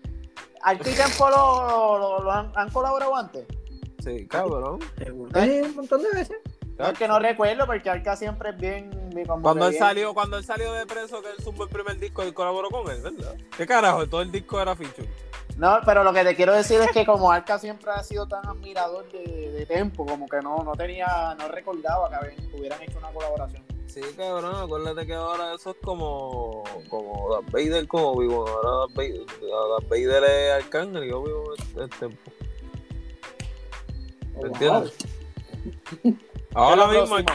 [0.62, 3.46] ¿Aquí Tempo lo, lo- lo han, han colaborado antes?
[4.04, 4.78] Sí, cabrón.
[4.98, 6.37] Sí, un montón de veces.
[6.81, 8.90] No, es que no recuerdo porque Arca siempre es bien.
[9.27, 12.25] Cuando él bien- salió, cuando él salió de preso, que él sumó el primer disco
[12.25, 13.35] y colaboró con él, ¿verdad?
[13.57, 14.07] ¿Qué carajo?
[14.07, 15.09] Todo el disco era feature.
[15.57, 18.47] No, pero lo que te quiero decir es que como Arca siempre ha sido tan
[18.49, 22.97] admirador de, de Tempo, como que no, no tenía, no recordaba que habían- hubieran hecho
[22.99, 23.62] una colaboración.
[23.87, 28.47] Sí, cabrón, acuérdate que ahora eso es como, como Darth Vader como vivo.
[28.49, 32.31] Ahora Darth Vader, Darth Vader es Arcángel y yo vivo el, el tiempo.
[34.40, 34.95] ¿Me entiendes?
[36.55, 37.35] Ahora ¿Qué es lo mismo.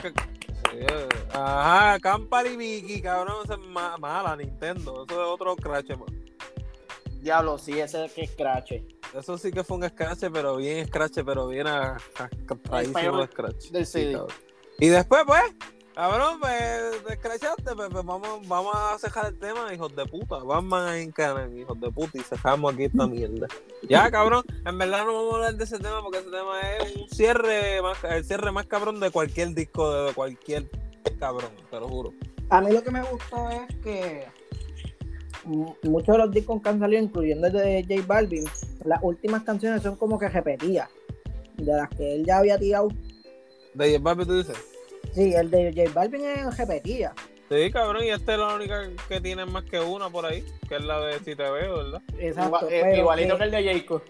[0.73, 5.05] eh, ajá, Campari y Vicky, cabrón, esa es ma- mala Nintendo.
[5.07, 6.25] Eso es otro crash, man.
[7.21, 8.73] Diablo, sí, ese es que es Scratch.
[9.17, 12.29] Eso sí que fue un scratch, pero bien scratch, pero bien a- a-
[12.93, 13.69] peor de scratch.
[13.69, 14.19] del CD.
[14.79, 15.41] y después, pues,
[15.95, 20.37] cabrón, pues, te scratchaste, pues, pues, vamos, vamos a cejar el tema, hijos de puta.
[20.37, 23.47] Batman en Canon, hijos de puta, y cejamos aquí esta mierda.
[23.87, 26.95] Ya, cabrón, en verdad no vamos a hablar de ese tema porque ese tema es
[26.95, 30.69] un cierre, más, el cierre más cabrón de cualquier disco, de cualquier
[31.19, 32.13] cabrón, te lo juro.
[32.49, 34.25] A mí lo que me gustó es que
[35.45, 38.45] mu- muchos de los discos que han salido, incluyendo el de J Balvin,
[38.83, 40.89] las últimas canciones son como que repetidas.
[41.55, 42.89] De las que él ya había tirado.
[43.73, 44.57] De J Balvin, tú dices.
[45.15, 47.13] Sí, el de J Balvin es repetida.
[47.49, 50.75] Sí, cabrón, y esta es la única que tiene más que una por ahí, que
[50.75, 52.01] es la de Si Te Veo, ¿verdad?
[52.19, 52.47] Exacto.
[52.67, 54.01] Igual- eh, pero, igualito que, que el de Jacob.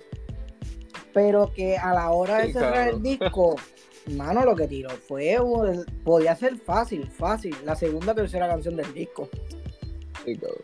[1.13, 2.96] pero que a la hora de Sí, cerrar cabrón.
[2.96, 3.56] el disco,
[4.15, 5.39] mano, lo que tiró fue.
[5.39, 7.56] un- Podía ser fácil, fácil.
[7.65, 9.30] La segunda o tercera canción del disco.
[10.26, 10.60] Sí, cabrón.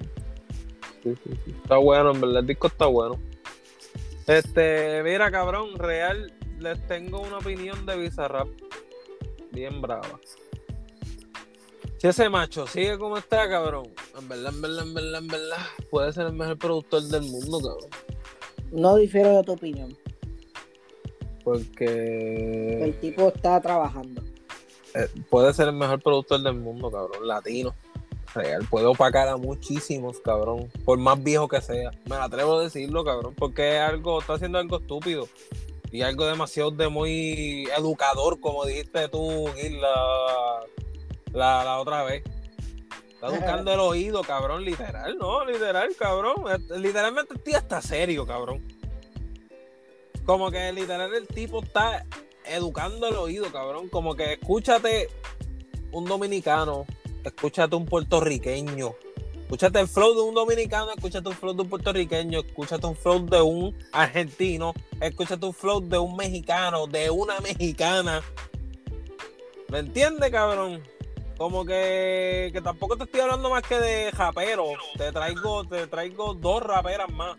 [1.03, 1.55] Sí, sí, sí.
[1.63, 3.19] Está bueno, en verdad, el disco está bueno.
[4.27, 8.47] Este, mira, cabrón, real, les tengo una opinión de Bizarrap.
[9.51, 10.19] Bien brava.
[11.97, 13.87] Si ese macho sigue como está, cabrón,
[14.17, 15.57] en verdad, en verdad, en verdad, en verdad,
[15.91, 17.89] puede ser el mejor productor del mundo, cabrón.
[18.71, 19.95] No difiero de tu opinión.
[21.43, 24.21] Porque El tipo está trabajando.
[24.95, 27.73] eh, puede ser el mejor productor del mundo, cabrón, latino.
[28.33, 30.71] Real, puede opacar a muchísimos, cabrón.
[30.85, 31.91] Por más viejo que sea.
[32.09, 33.35] Me atrevo a decirlo, cabrón.
[33.37, 35.27] Porque es algo, está haciendo algo estúpido.
[35.91, 40.65] Y algo demasiado de muy educador, como dijiste tú, Gil, la,
[41.33, 42.23] la, la otra vez.
[43.09, 45.45] Está educando el oído, cabrón, literal, ¿no?
[45.45, 46.35] Literal, cabrón.
[46.49, 48.65] Eh, Literalmente el tío está serio, cabrón.
[50.25, 52.05] Como que literal el tipo está
[52.45, 53.89] educando el oído, cabrón.
[53.89, 55.09] Como que escúchate
[55.91, 56.85] un dominicano,
[57.23, 58.95] escúchate un puertorriqueño,
[59.51, 63.25] escúchate el flow de un dominicano, escúchate un flow de un puertorriqueño, escúchate un flow
[63.25, 68.21] de un argentino, escúchate un flow de un mexicano, de una mexicana.
[69.67, 70.81] ¿Me entiendes, cabrón?
[71.37, 74.77] Como que, que tampoco te estoy hablando más que de raperos.
[74.97, 77.35] Te traigo, te traigo dos raperas más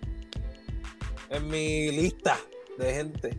[1.31, 2.37] en mi lista
[2.77, 3.38] de gente.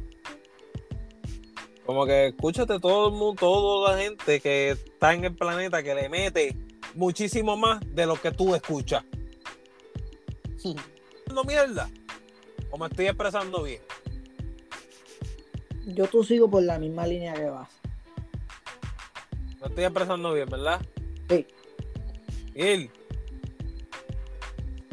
[1.85, 5.93] Como que escúchate todo el mundo, toda la gente que está en el planeta que
[5.93, 9.03] le mete muchísimo más de lo que tú escuchas.
[11.33, 11.89] ¿No mierda?
[12.71, 13.81] ¿O me estoy expresando bien?
[15.87, 17.69] Yo tú sigo por la misma línea que vas.
[19.61, 20.81] Me estoy expresando bien, ¿verdad?
[21.29, 21.45] Sí.
[22.53, 22.91] Gil.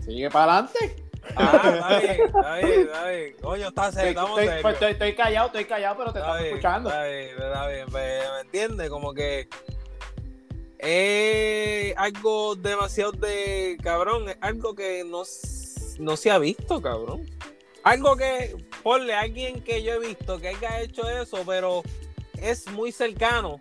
[0.05, 0.97] Sigue para adelante.
[1.37, 3.37] Ah, está bien, está bien, está bien.
[3.41, 4.63] Coño, está serio, estamos estoy, serios.
[4.63, 6.89] pues, estoy- estoy callado, estoy callado, pero te Está estamos bien, escuchando.
[6.91, 7.87] Está bien, está bien.
[7.91, 8.91] pues, ¿Me entiendes?
[8.91, 9.49] Como que
[10.83, 15.23] es algo demasiado de cabrón, algo que no,
[15.99, 17.29] no se ha visto, cabrón.
[17.83, 21.83] Algo que, ponle a alguien que yo he visto que haya hecho eso, pero
[22.41, 23.61] es muy cercano.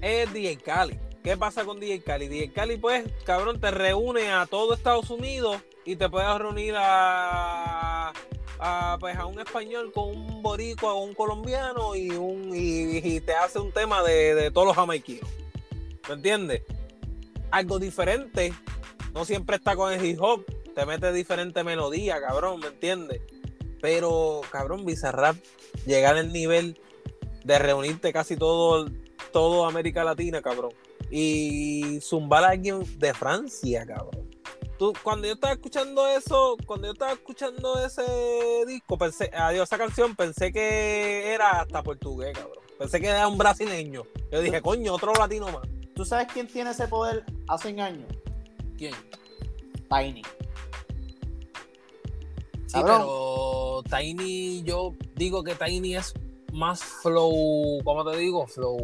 [0.00, 0.98] Es DJ Cali.
[1.22, 2.28] ¿Qué pasa con DJ Cali?
[2.28, 8.12] DJ Cali, pues, cabrón, te reúne a todo Estados Unidos y te puedes reunir a,
[8.60, 13.34] a, pues, a un español con un boricua o un colombiano y, un, y te
[13.34, 15.28] hace un tema de, de todos los jamaiquinos.
[16.08, 16.62] ¿Me entiendes?
[17.50, 18.52] Algo diferente.
[19.14, 20.44] No siempre está con el hip hop.
[20.74, 23.20] Te mete diferente melodía, cabrón, ¿me entiendes?
[23.80, 25.36] Pero, cabrón, Bizarrap,
[25.86, 26.80] llegar al nivel
[27.44, 28.88] de reunirte casi todo,
[29.32, 30.72] todo América Latina, cabrón.
[31.10, 34.28] Y zumbar a alguien de Francia, cabrón.
[34.78, 38.04] Tú, cuando yo estaba escuchando eso, cuando yo estaba escuchando ese
[38.66, 42.62] disco, pensé, adiós, esa canción, pensé que era hasta portugués, cabrón.
[42.78, 44.04] Pensé que era un brasileño.
[44.30, 45.66] Yo dije, coño, otro latino más.
[45.98, 48.06] ¿Tú sabes quién tiene ese poder hace años?
[48.76, 48.94] ¿Quién?
[49.90, 50.22] Tiny.
[52.68, 56.14] Sí, pero Tiny, yo digo que Tiny es
[56.52, 58.46] más flow, ¿cómo te digo?
[58.46, 58.78] Flow.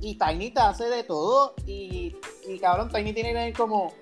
[0.00, 1.56] Y Tiny te hace de todo.
[1.66, 2.14] Y,
[2.46, 3.92] y cabrón, Tiny tiene como,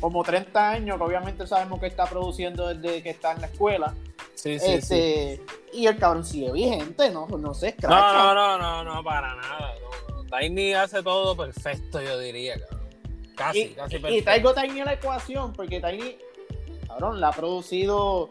[0.00, 3.94] como 30 años, que obviamente sabemos que está produciendo desde que está en la escuela.
[4.36, 7.26] Sí, este, Y el cabrón sigue vigente, ¿no?
[7.26, 9.74] No sé, No, no, no, no, no, para nada.
[9.82, 10.11] No.
[10.32, 12.88] Tiny hace todo perfecto, yo diría, cabrón.
[13.36, 14.24] Casi, y, casi y perfecto.
[14.24, 16.16] traigo Tiny a la ecuación porque Tiny,
[16.86, 18.28] cabrón, la ha producido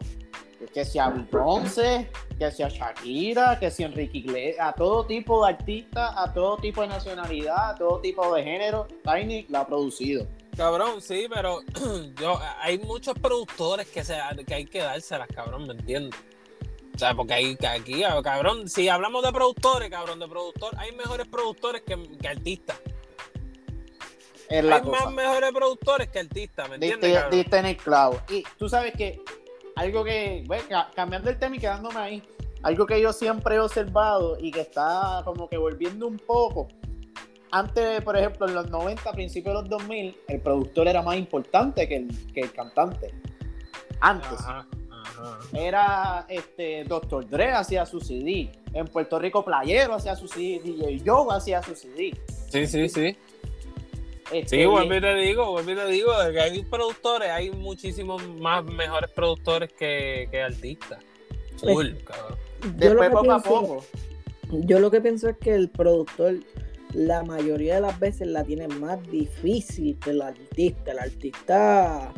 [0.72, 6.12] que sea Bronce, que sea Shakira, que sea Enrique Iglesias, a todo tipo de artistas,
[6.16, 10.26] a todo tipo de nacionalidad, a todo tipo de género, Tiny la ha producido.
[10.56, 11.60] Cabrón, sí, pero
[12.20, 16.18] yo hay muchos productores que se que hay que dárselas, cabrón, ¿me entiendes?
[17.02, 21.26] O sea, porque hay aquí, cabrón, si hablamos de productores, cabrón, de productor, hay mejores
[21.26, 22.80] productores que, que artistas.
[24.48, 25.06] Es la Hay cosa.
[25.06, 28.20] más mejores productores que artistas, ¿me entiendes, Diste, en el clavo.
[28.28, 29.20] Y tú sabes que
[29.74, 32.22] algo que, bueno, ca- cambiando el tema y quedándome ahí,
[32.62, 36.68] algo que yo siempre he observado y que está como que volviendo un poco.
[37.50, 41.88] Antes, por ejemplo, en los 90, principios de los 2000, el productor era más importante
[41.88, 43.12] que el, que el cantante.
[44.00, 44.38] Antes.
[44.38, 44.68] Ajá.
[45.52, 47.28] Era este Dr.
[47.28, 48.50] Dre hacía su CD.
[48.72, 50.60] En Puerto Rico Playero hacía su CD.
[50.62, 52.12] DJ Yoga hacía su CD.
[52.50, 53.16] Sí, sí, sí.
[54.32, 58.26] Este, Sí, vuelvo y te digo, vuelvo y te digo, que hay productores, hay muchísimos
[58.38, 61.00] más mejores productores que, que artistas.
[61.58, 62.38] Full, cabrón.
[62.76, 63.84] Después poco a poco.
[64.50, 66.36] yo lo que pienso es que el productor
[66.94, 70.92] la mayoría de las veces la tiene más difícil que el artista.
[70.92, 72.12] El artista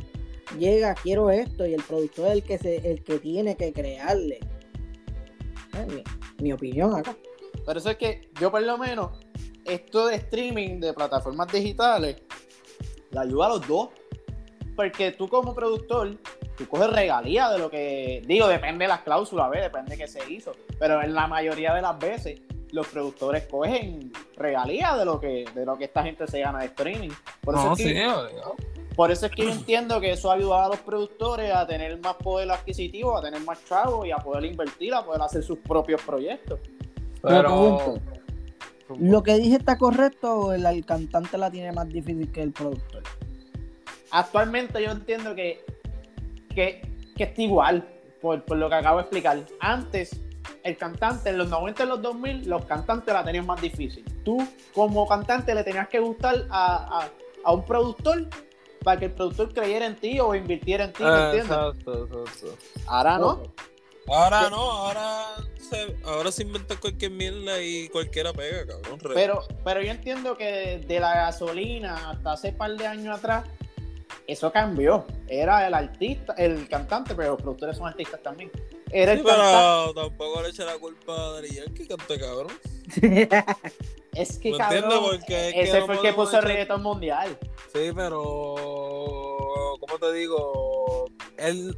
[0.58, 4.40] llega, quiero esto, y el productor es el que, se, el que tiene que crearle.
[5.78, 6.02] Es mi,
[6.38, 7.14] mi opinión acá.
[7.64, 9.10] Por eso es que yo por lo menos,
[9.64, 12.16] esto de streaming, de plataformas digitales,
[13.10, 13.88] le ayuda a los dos.
[14.76, 16.18] Porque tú como productor,
[16.58, 19.62] tú coges regalía de lo que, digo, depende de las cláusulas, ¿ves?
[19.62, 20.50] depende de qué se hizo.
[20.80, 22.40] Pero en la mayoría de las veces,
[22.72, 26.66] los productores cogen regalía de lo que, de lo que esta gente se gana de
[26.66, 27.10] streaming.
[27.40, 27.94] Por eso No, es que- sí.
[28.96, 32.14] Por eso es que yo entiendo que eso ayuda a los productores a tener más
[32.14, 36.00] poder adquisitivo, a tener más chavos y a poder invertir, a poder hacer sus propios
[36.02, 36.60] proyectos.
[37.20, 38.00] Pero
[39.00, 42.52] ¿Lo que dije está correcto o el, el cantante la tiene más difícil que el
[42.52, 43.02] productor?
[44.10, 45.64] Actualmente yo entiendo que,
[46.54, 46.82] que,
[47.16, 47.88] que está igual,
[48.20, 49.44] por, por lo que acabo de explicar.
[49.58, 50.20] Antes,
[50.62, 54.04] el cantante, en los 90 y los 2000, los cantantes la tenían más difícil.
[54.22, 54.36] Tú,
[54.74, 57.08] como cantante, le tenías que gustar a, a,
[57.42, 58.28] a un productor
[58.84, 61.56] para que el productor creyera en ti o invirtiera en ti, ¿me Ah, entiendes?
[61.56, 62.58] exacto, exacto.
[62.86, 63.42] Ahora no.
[64.06, 65.24] Ahora no, ahora
[65.58, 69.00] se, ahora se inventa cualquier mierda y cualquiera pega, cabrón.
[69.00, 73.46] Re- Pero, pero yo entiendo que de la gasolina hasta hace par de años atrás,
[74.26, 75.06] eso cambió.
[75.26, 78.50] Era el artista, el cantante, pero los productores son artistas también.
[78.96, 79.92] Era Sí, el cantante.
[79.92, 82.52] pero tampoco le eche la culpa a Daddy Yankee, cante cabrón.
[84.12, 87.36] Es que ¿Me cabrón, ese fue el que puso el reggaetón mundial.
[87.74, 88.54] Sí, pero.
[89.80, 91.06] ¿Cómo te digo?
[91.36, 91.76] Él.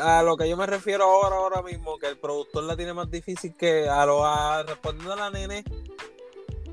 [0.00, 3.10] A lo que yo me refiero ahora, ahora mismo, que el productor la tiene más
[3.10, 5.64] difícil que a lo a, respondiendo a la nene.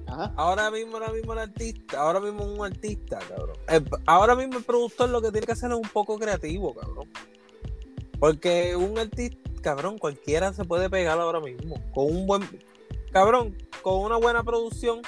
[0.08, 0.34] Ajá.
[0.38, 3.58] Ahora mismo, ahora mismo el artista, ahora mismo un artista, cabrón.
[3.68, 7.10] El- ahora mismo el productor lo que tiene que hacer es un poco creativo, cabrón.
[8.22, 11.76] Porque un artista, cabrón, cualquiera se puede pegar ahora mismo.
[11.94, 12.44] Con un buen.
[13.12, 15.02] Cabrón, con una buena producción.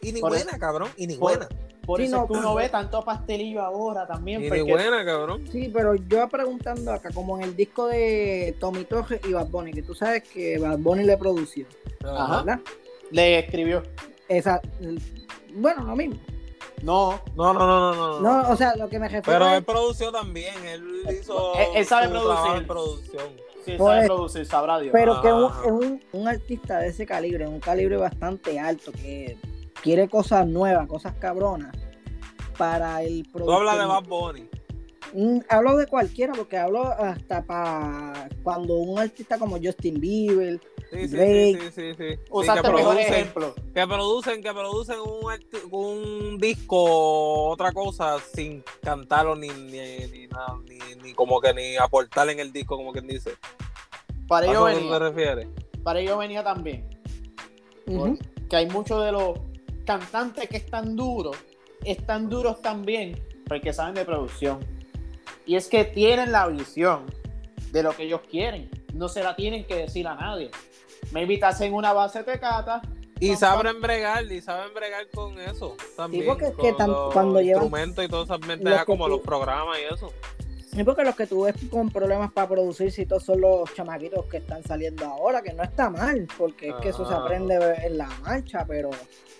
[0.00, 0.88] Y ni Por buena, cabrón.
[0.96, 1.48] Y ni por- buena.
[1.84, 4.40] Por Sí, eso no, es que uno pero- ve tanto pastelillo ahora también.
[4.40, 5.44] Y ni porque- buena, cabrón.
[5.50, 9.72] Sí, pero yo preguntando acá, como en el disco de Tommy Torres y Bad Bunny,
[9.72, 11.66] que tú sabes que Bad Bunny le produció,
[12.04, 12.36] Ajá.
[12.44, 12.60] ¿verdad?
[13.10, 13.82] Le escribió.
[14.28, 14.60] Esa,
[15.54, 16.16] bueno, lo mismo.
[16.82, 18.20] No, No, no, no, no, no.
[18.20, 20.54] No, o sea, lo que me refiero Pero él produció también.
[20.66, 21.54] Él hizo.
[21.54, 22.66] Él- él sabe producir.
[22.66, 23.24] producción.
[23.64, 24.92] sí, Pues, sabe producir, sabrá Dios.
[24.92, 25.34] Pero que es
[25.72, 29.36] un, un artista de ese calibre, un calibre bastante alto, que
[29.82, 31.74] quiere cosas nuevas, cosas cabronas,
[32.56, 33.56] para el Tú productor.
[33.68, 34.48] hablas de Bad Bunny.
[35.12, 40.60] Mm, hablo de cualquiera, porque hablo hasta para cuando un artista como Justin Bieber,
[40.90, 41.58] Sí, sí, Drake.
[41.60, 42.20] sí, sí, sí, sí.
[42.30, 43.54] Usaste que el mejor ejemplo.
[43.74, 49.78] que producen, que producen un, un disco, otra cosa, sin cantarlo ni, ni,
[50.10, 53.34] ni nada, ni, ni como que ni aportar en el disco, como quien dice.
[54.26, 54.98] Para ¿A ello venía.
[54.98, 55.48] refieres?
[55.82, 56.88] Para ello venía también.
[58.48, 59.38] Que hay muchos de los
[59.84, 61.36] cantantes que están duros,
[61.84, 64.60] están duros también porque saben de producción.
[65.46, 67.06] Y es que tienen la visión
[67.72, 68.70] de lo que ellos quieren.
[68.94, 70.50] No se la tienen que decir a nadie.
[71.12, 72.82] Maybe te hacen una base de cata.
[73.18, 76.24] Y saben bregar, y saben bregar con eso también.
[76.26, 79.10] porque es con que tan- los cuando llevan- instrumentos y todas esas que como tú-
[79.10, 80.12] los programas y eso.
[80.72, 84.24] Sí, porque los que tú ves con problemas para producir, si todos son los chamaquitos
[84.26, 87.18] que están saliendo ahora, que no está mal, porque es que eso se Ah.
[87.18, 88.88] aprende en la marcha, pero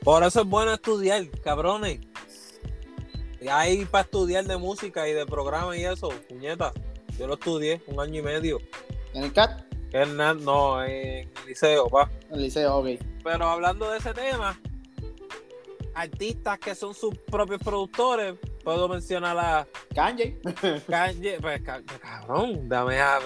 [0.02, 2.00] Por eso es bueno estudiar, cabrones.
[3.40, 6.72] Y hay para estudiar de música y de programa y eso, puñeta.
[7.18, 8.58] Yo lo estudié un año y medio.
[9.14, 9.62] En el CAT,
[10.16, 12.10] na- no, en el liceo, pa.
[12.28, 12.88] en el liceo, ok.
[13.24, 14.58] Pero hablando de ese tema,
[15.94, 20.38] artistas que son sus propios productores, puedo mencionar a Kanye.
[20.88, 23.18] Kanye, pues ca- cabrón, dame, a-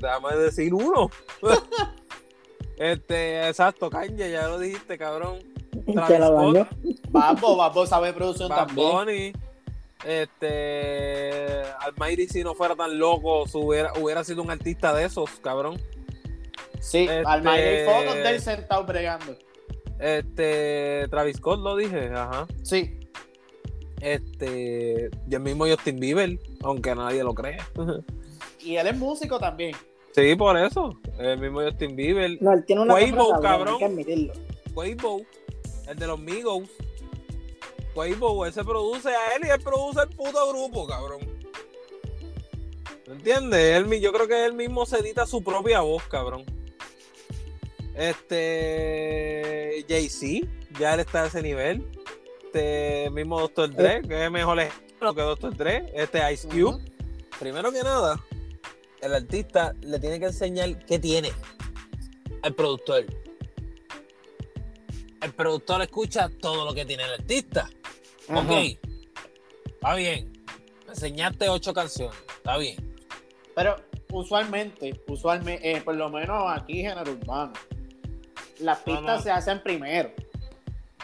[0.00, 1.10] dame decir uno.
[2.76, 5.38] este, exacto, Kanye, ya lo dijiste, cabrón.
[6.06, 6.68] te lo dañó.
[7.10, 8.90] Babo, Babo sabe producción Bad también.
[8.90, 9.32] Bunny,
[10.04, 15.30] este, Almighty si no fuera tan loco, su hubiera, hubiera sido un artista de esos,
[15.40, 15.80] cabrón.
[16.80, 19.36] Sí, Este- al hay fotos de él sentado bregando.
[19.98, 22.46] Este, Travis Scott lo dije, ajá.
[22.62, 23.00] Sí,
[24.00, 27.58] Este, y el mismo Justin Bieber, aunque nadie lo cree.
[28.60, 29.74] y él es músico también.
[30.12, 32.38] sí, por eso, el mismo Justin Bieber.
[32.40, 33.72] No, él tiene una Quavo, cabrón.
[33.74, 34.32] hay que admitirlo.
[34.72, 35.22] Quavo,
[35.88, 36.62] el de los Migos.
[38.06, 41.18] Quavo, ese produce a él y él produce el puto grupo, cabrón.
[43.08, 43.76] ¿Me entiendes?
[43.76, 46.44] Él, yo creo que él mismo se edita su propia voz, cabrón.
[47.96, 49.84] Este.
[49.88, 50.46] Jay-Z,
[50.78, 51.84] ya él está a ese nivel.
[52.44, 53.74] Este mismo Dr.
[53.74, 55.56] Dre, que es mejor ejemplo que Dr.
[55.56, 55.90] Dre.
[55.92, 56.78] Este Ice Cube.
[57.40, 58.22] Primero que nada,
[59.00, 61.32] el artista le tiene que enseñar qué tiene
[62.42, 63.06] al productor.
[65.20, 67.68] El productor escucha todo lo que tiene el artista.
[68.28, 68.78] Ok,
[69.66, 70.32] está bien.
[70.86, 72.76] Me enseñaste ocho canciones, está bien.
[73.54, 73.76] Pero
[74.12, 77.52] usualmente, usualmente, eh, por lo menos aquí género urbano,
[78.60, 79.22] las pistas no.
[79.22, 80.12] se hacen primero.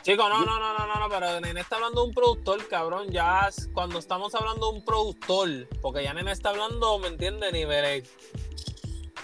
[0.03, 3.11] Chicos, no, no, no, no, no, no, pero Nene está hablando de un productor, cabrón.
[3.11, 7.53] Ya cuando estamos hablando de un productor, porque ya Nene está hablando, ¿me entiendes?
[7.55, 8.09] Niveles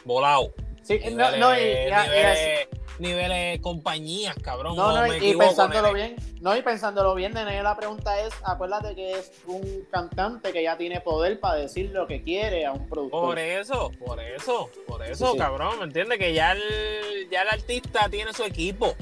[0.04, 0.54] volado.
[0.82, 2.68] Sí, no, no, y, y- y así-
[3.00, 4.76] niveles, compañías, cabrón.
[4.76, 9.12] no, no, y- pensándolo bien, no, y pensándolo bien, Nene, la pregunta es, acuérdate que
[9.12, 13.20] es un cantante que ya tiene poder para decir lo que quiere a un productor.
[13.20, 15.38] Por eso, por eso, por eso, Sí, sí.
[15.38, 16.18] cabrón, ¿me entiendes?
[16.18, 18.94] Que ya el, ya el artista tiene su equipo,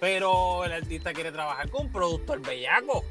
[0.00, 3.04] pero el artista quiere trabajar con un productor bellaco.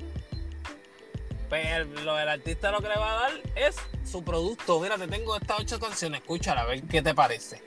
[1.49, 4.81] Pero lo del artista lo que le va a dar es su producto.
[4.81, 7.61] Mira, te tengo estas ocho canciones, escúchala, a ver qué te parece.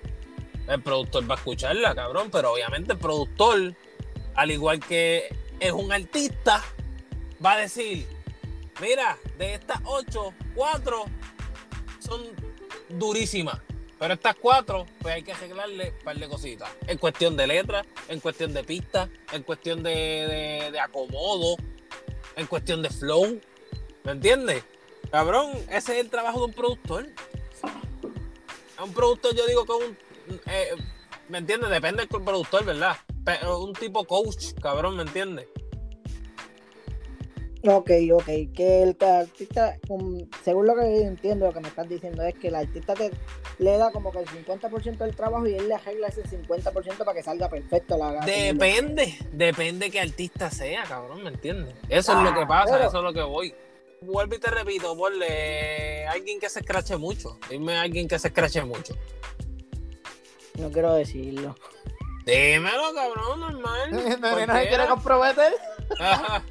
[0.70, 3.74] El productor va a escucharla, cabrón, pero obviamente el productor,
[4.36, 6.62] al igual que es un artista,
[7.44, 8.06] va a decir,
[8.80, 11.06] mira, de estas ocho, cuatro
[11.98, 12.22] son
[12.88, 13.58] durísimas.
[13.98, 16.70] Pero estas cuatro, pues hay que arreglarle un par de cositas.
[16.86, 21.56] En cuestión de letra, en cuestión de pista, en cuestión de, de- de acomodo,
[22.36, 23.40] en cuestión de flow.
[24.04, 24.64] ¿Me entiendes?
[25.10, 27.08] Cabrón, ese es el trabajo de un productor.
[28.78, 29.98] A un productor, yo digo que un.
[30.47, 30.68] Eh,
[31.28, 31.70] ¿Me entiendes?
[31.70, 32.97] Depende del productor, ¿verdad?
[33.24, 35.47] Pero un tipo coach, cabrón, ¿me entiendes?
[37.62, 38.24] Ok, ok,
[38.55, 42.49] que el artista, um, según lo que entiendo, lo que me estás diciendo es que
[42.49, 43.11] el artista te,
[43.59, 47.14] le da como que el 50% del trabajo y él le arregla ese 50% para
[47.14, 48.24] que salga perfecto la.
[48.24, 51.74] Depende, depende qué artista sea, cabrón, ¿me entiendes?
[51.91, 53.55] Eso es lo que pasa, pero- eso es lo que voy.
[54.01, 57.39] Vuelvo y te repito, ponle alguien que se escrache mucho.
[57.51, 58.95] Dime a alguien que se escrache mucho.
[60.59, 61.55] No quiero decirlo.
[62.26, 63.90] Dímelo, cabrón, normal.
[64.20, 65.55] ¿No, no se quiere comprometer?
[65.98, 66.42] Ajá.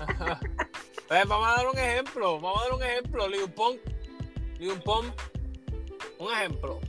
[0.00, 0.40] Ajá.
[1.08, 2.40] Pues vamos a dar un ejemplo.
[2.40, 3.28] Vamos a dar un ejemplo.
[3.28, 3.76] Liu Pong.
[4.58, 5.06] Liu Pong.
[6.18, 6.80] Un ejemplo.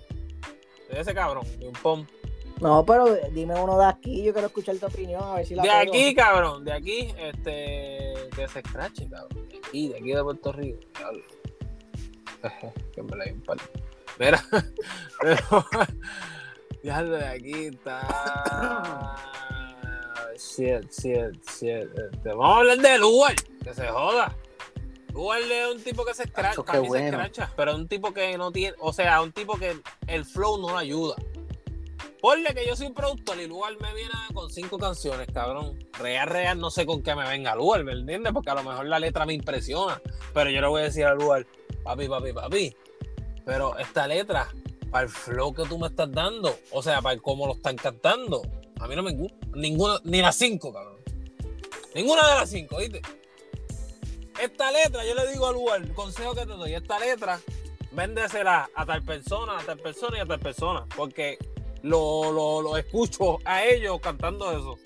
[0.90, 1.46] De ese cabrón.
[1.60, 2.06] Liu Pong.
[2.62, 5.64] No, pero dime uno de aquí, yo quiero escuchar tu opinión, a ver si la
[5.64, 5.82] De pego.
[5.82, 6.64] aquí, cabrón.
[6.64, 8.14] De aquí, este.
[8.34, 9.50] Que se escrache, cabrón.
[9.50, 10.80] De aquí, de aquí de Puerto Rico.
[12.94, 13.34] Que me la di
[14.20, 14.44] Mira.
[15.22, 15.66] Pero.
[16.84, 19.16] Diablo, de aquí está.
[20.36, 21.88] Shit, shit, shit.
[21.98, 23.36] Este, vamos a hablar de Lugar.
[23.64, 24.36] Que se joda.
[25.14, 26.62] Lugar es un tipo que se escracha.
[26.62, 27.08] Mí se bueno.
[27.08, 27.54] escracha.
[27.56, 28.76] Pero es un tipo que no tiene.
[28.80, 31.16] O sea, un tipo que el flow no ayuda.
[32.20, 35.78] Ponle que yo soy un productor y Lugar me viene con cinco canciones, cabrón.
[36.00, 38.32] Real, real, no sé con qué me venga Lugar, ¿me entiendes?
[38.32, 40.02] Porque a lo mejor la letra me impresiona.
[40.34, 41.46] Pero yo le voy a decir a Lugar,
[41.84, 42.76] papi, papi, papi.
[43.46, 44.48] Pero esta letra,
[44.92, 47.76] para el flow que tú me estás dando, o sea, para el cómo lo están
[47.76, 48.42] cantando,
[48.80, 49.38] a mí no me gusta.
[49.54, 50.98] Ninguna, ni las cinco, cabrón.
[51.96, 53.02] Ninguna de las cinco, ¿viste?
[54.42, 57.40] Esta letra, yo le digo al Lugar, el consejo que te doy, esta letra,
[57.92, 60.86] véndesela a tal persona, a tal persona y a tal persona.
[60.96, 61.38] Porque
[61.84, 64.78] lo, lo, lo escucho a ellos cantando eso.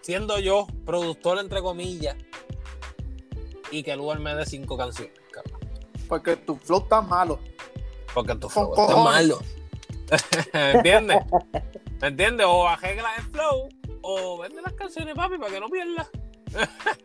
[0.00, 2.16] Siendo yo productor, entre comillas,
[3.70, 5.14] y que el lugar me dé cinco canciones.
[6.08, 7.38] Porque tu flow está malo.
[8.14, 9.12] Porque tu Con flow está cojones.
[9.28, 9.38] malo.
[10.52, 11.18] ¿Me entiendes?
[12.00, 12.46] ¿Me entiendes?
[12.48, 13.68] O arregla el flow,
[14.02, 16.08] o vende las canciones, papi, para que no pierdas.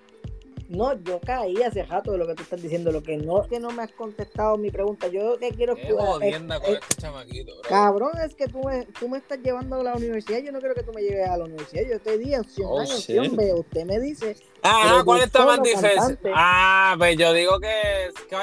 [0.72, 2.92] No, yo caí hace rato de lo que tú estás diciendo.
[2.92, 5.08] Lo que no es que no me has contestado mi pregunta.
[5.10, 6.08] Yo te quiero Qué escuchar.
[6.08, 7.70] jodienda con este chamaquito, bro.
[7.70, 10.40] Cabrón, es que tú me, tú me estás llevando a la universidad.
[10.40, 11.84] Yo no quiero que tú me lleves a la universidad.
[11.90, 13.36] Yo te di opción Oh, A y opción shit.
[13.36, 13.54] B.
[13.54, 14.38] Usted me dice.
[14.64, 15.90] Ah, ¿cuál está más difícil?
[16.36, 18.38] Ah, pues yo digo que, que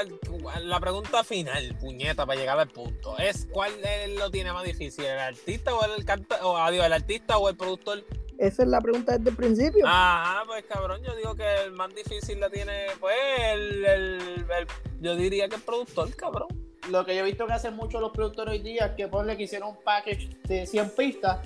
[0.64, 5.04] la pregunta final, puñeta, para llegar al punto, es cuál es- lo tiene más difícil,
[5.04, 8.04] el artista o el canta, o adiós, el artista o el productor.
[8.38, 9.84] Esa es la pregunta desde el principio.
[9.86, 13.14] Ah, pues cabrón, yo digo que el más difícil la tiene, pues,
[13.52, 14.20] el, el-
[14.58, 14.66] el-
[15.00, 16.48] yo diría que el productor, cabrón.
[16.88, 19.36] Lo que yo he visto que hacen muchos los productores hoy día es que ponle
[19.36, 21.38] que hicieron un package de 100 pistas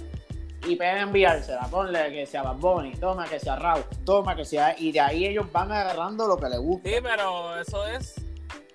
[0.69, 1.63] y pueden enviársela.
[1.71, 4.79] Ponle que sea Bad Bunny, toma que sea Raw, toma que sea.
[4.79, 6.89] Y de ahí ellos van agarrando lo que les gusta.
[6.89, 8.15] Sí, pero eso es,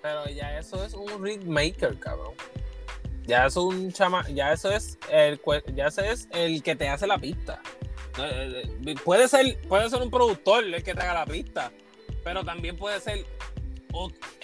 [0.02, 2.34] pero ya eso es un ritmaker, cabrón.
[3.26, 5.40] Ya eso es un chama, ya eso es el,
[5.74, 7.60] ya ese es el que te hace la pista.
[8.18, 11.70] Eh, eh, Puede ser, puede ser un productor el que te haga la pista,
[12.24, 13.24] pero también puede ser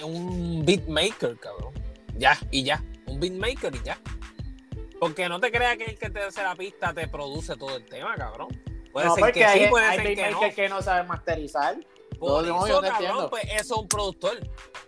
[0.03, 1.73] un beatmaker, cabrón.
[2.17, 2.83] Ya, y ya.
[3.07, 3.99] Un beatmaker y ya.
[5.01, 7.85] Porque no te creas que el que te hace la pista te produce todo el
[7.85, 8.49] tema, cabrón.
[8.93, 10.41] Puede no, ser que sí, puede hay ser que no.
[10.55, 11.77] que no saben masterizar.
[12.19, 14.39] Por No, no, eso, cabrón, pues eso es un productor.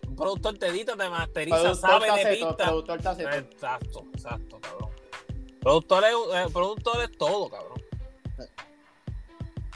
[0.06, 2.56] Un productor te edita, te masteriza, Productor sabe de pista.
[2.56, 3.00] productor.
[3.00, 4.90] Exacto, exacto, cabrón.
[5.60, 7.82] Productor es, eh, productor es todo, cabrón.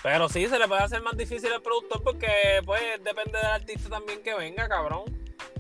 [0.03, 2.29] Pero sí, se le puede hacer más difícil al productor porque,
[2.65, 5.03] pues, depende del artista también que venga, cabrón.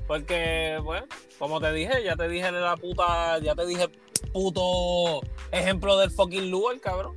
[0.06, 1.02] Porque, pues,
[1.38, 3.88] como te dije, ya te dije la puta, ya te dije
[4.32, 5.20] puto
[5.52, 7.16] ejemplo del fucking Lugar, cabrón.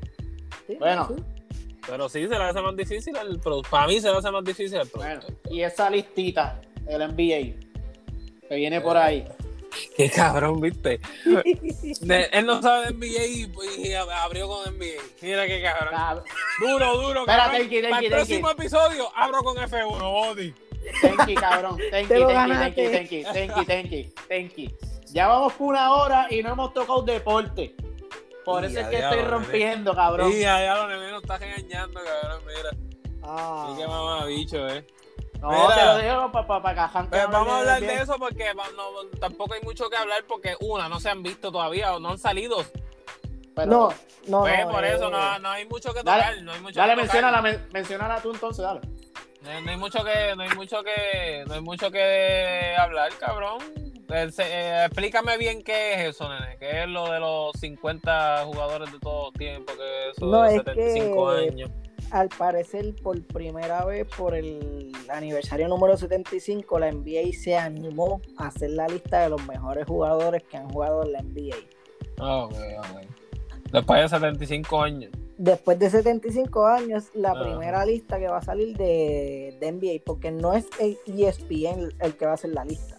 [0.68, 1.08] Sí, Bueno.
[1.16, 1.24] sí.
[1.86, 3.72] Pero sí, se le hace más difícil al productor.
[3.72, 5.54] Para mí se le hace más difícil al Bueno, productor.
[5.54, 9.26] y esa listita, el NBA, que viene por ahí.
[9.98, 11.00] Qué cabrón, viste.
[12.02, 13.52] De- él no sabe de NBA y,
[13.90, 15.02] y abrió con NBA.
[15.22, 15.94] Mira qué cabrón.
[15.94, 16.24] Cab-
[16.60, 17.26] Duro, duro.
[17.26, 18.10] Tenki, Tenki, Para el Tenki.
[18.10, 20.54] próximo episodio abro con F1, Body.
[21.02, 21.78] Tenki, cabrón.
[21.92, 22.90] Tenki, Te lo tenki, ganaste.
[22.90, 24.76] tenki, tenki, tenki, tenki, tenki.
[25.12, 27.76] Ya vamos por una hora y no hemos tocado deporte.
[28.44, 29.30] Por Y eso es que diablo, estoy nene.
[29.30, 30.32] rompiendo, cabrón.
[30.34, 32.42] Y allá los nenes nos está regañando, cabrón.
[32.46, 32.70] Mira.
[33.24, 33.70] Ah.
[33.74, 34.86] Y qué mamá bicho, eh.
[35.44, 35.76] No, Mira.
[35.76, 36.74] te lo digo para pa, pa,
[37.04, 40.56] que Pues vamos a hablar de eso porque no- tampoco hay mucho que hablar porque,
[40.62, 42.64] una, no se han visto todavía o no han salido.
[43.54, 43.89] Pero- No,
[44.28, 46.41] no, Pues no, por eh, eso no, no hay mucho que Dale, tocar.
[46.44, 47.14] No hay mucho Dale, que tocar.
[47.14, 48.80] menciónala, men- menciónala tú entonces, dale.
[49.41, 53.60] No, no hay mucho que, no hay mucho que, no hay mucho que hablar, cabrón.
[54.10, 56.56] eh, eh, explícame bien qué es eso, nene.
[56.58, 59.74] ¿Qué es lo de los 50 jugadores de todo tiempo?
[59.76, 61.70] ¿Qué es eso No, de es 75 que- años?
[62.14, 68.49] Al parecer, por primera vez, por el aniversario número 75, la NBA se animó a
[68.49, 71.55] hacer la lista de los mejores jugadores que han jugado en la NBA.
[72.20, 73.72] Ah, ok, ok.
[73.72, 75.11] Después de 75 años.
[75.39, 80.30] Después de 75 años, la primera lista que va a salir de, de NBA, porque
[80.30, 82.95] no es el ESPN el que va a hacer la lista.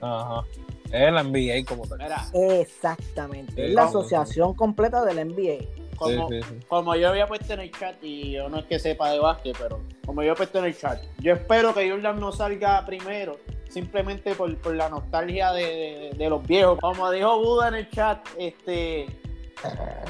[0.00, 0.42] Ajá.
[0.90, 2.00] Es la NBA como tal.
[2.32, 5.83] Exactamente, es la asociación completa del NBA.
[6.04, 6.66] Como, Sí, sí, sí.
[6.68, 9.56] como yo había puesto en el chat, y yo no es que sepa de básquet,
[9.58, 13.38] pero como yo he puesto en el chat, yo espero que Jordan no salga primero,
[13.68, 16.78] simplemente por, por la nostalgia de, de- de los viejos.
[16.80, 19.06] Como dijo Buda en el chat, este.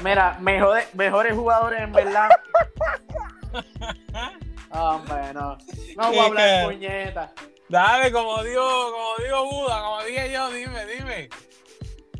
[0.03, 2.29] Mira, mejores, mejores jugadores en verdad.
[4.71, 5.57] Hombre, no.
[5.97, 7.33] No voy a hablar puñeta.
[7.69, 11.29] Dale, como digo, como digo Buda, como dije yo, dime, dime.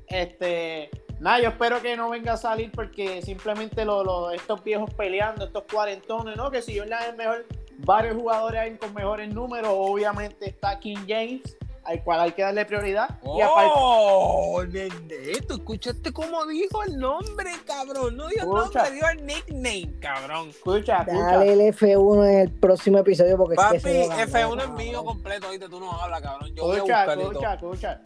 [0.07, 0.89] Este,
[1.19, 5.45] nada, yo espero que no venga a salir porque simplemente lo- lo- estos viejos peleando,
[5.45, 6.51] estos cuarentones, ¿no?
[6.51, 7.45] Que si Jordan es el mejor,
[7.79, 12.65] varios jugadores hay con mejores números, obviamente está King James, al cual hay que darle
[12.65, 13.19] prioridad.
[13.37, 18.17] Y aparte, Oh, nene, tú escuchaste cómo dijo el nombre, cabrón.
[18.17, 18.79] No dijo el Escucha.
[18.79, 20.49] nombre, dijo el nickname, cabrón.
[20.49, 21.37] escucha, escucha.
[21.37, 24.63] Dale el F1 en el próximo episodio porque es Papi, que se lo ganó, F1
[24.63, 26.55] es mío completo, oíste, tú no hablas, cabrón.
[26.55, 27.73] Yo voy a Escucha, escucha, todo.
[27.73, 28.01] escucha.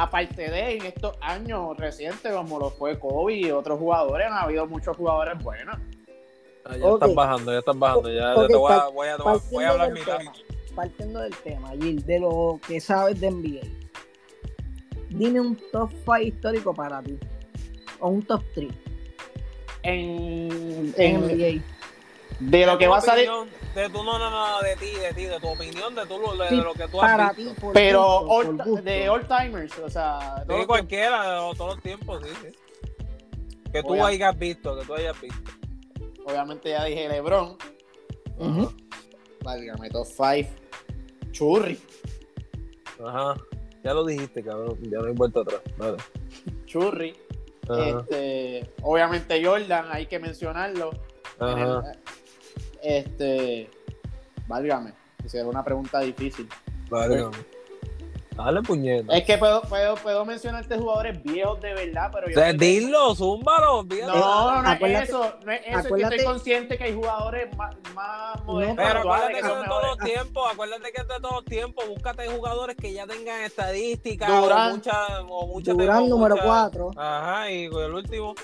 [0.00, 4.64] Aparte de en estos años recientes, como lo fue Kobe y otros jugadores, han habido
[4.66, 5.76] muchos jugadores buenos.
[6.64, 7.02] Ah, ya Ok.
[7.02, 8.08] estás bajando, ya estás bajando.
[8.12, 9.08] Ya, te voy a, voy
[9.50, 10.18] voy hablar mitad.
[10.18, 10.32] tema,
[10.76, 13.60] partiendo del tema, Gil, de lo que sabes de NBA,
[15.10, 17.18] dime un top 5 histórico para ti.
[17.98, 18.68] O un top 3
[19.82, 21.62] En, en en- NBA.
[22.38, 23.28] De lo De que va a salir.
[23.74, 26.48] De tu, no, no, no, de ti, de ti, de tu opinión, de, tu, de,
[26.48, 27.54] Sí, de lo que tú has Para visto.
[27.54, 28.82] ti, por Pero gusto, por all- gusto.
[28.82, 32.58] de all timers, o sea, Sí, todos- cualquiera, de todos los tiempos, sí, sí.
[33.72, 35.50] Que tú hayas visto, que tú hayas visto.
[36.26, 37.56] obviamente ya dije LeBron,
[38.38, 38.72] Ujú.
[39.42, 40.50] válgame, top 5,
[41.32, 41.78] Churri,
[43.04, 43.34] Ajá.
[43.84, 44.76] Ya lo dijiste, cabrón.
[44.90, 45.60] Ya no hay vuelta atrás.
[45.76, 45.96] Vale.
[46.66, 47.14] Churri,
[47.68, 48.00] Ajá.
[48.00, 50.90] este, obviamente Jordan, hay que mencionarlo.
[51.40, 51.92] En el- Ajá.
[52.82, 53.70] Este,
[54.46, 54.92] válgame,
[55.24, 56.48] hicieron una pregunta difícil.
[56.90, 57.26] Vale.
[58.36, 59.16] Dale puñeta.
[59.16, 62.56] Es que puedo, puedo, puedo mencionarte jugadores viejos de verdad, pero O yo sea, sé
[62.56, 64.16] que- dilo, zúmbalo, olvídate.
[64.16, 67.74] No, no es eso, no es eso, es que estoy consciente que hay jugadores más,
[67.96, 71.08] más modernos, Pero acuérdate que que son es de todos los tiempos, acuérdate que es
[71.08, 74.96] de todos los tiempos, búscate jugadores que ya tengan estadísticas o muchas
[75.28, 76.90] o muchas Durán número muchas- 4.
[76.96, 78.36] Ajá, y el último.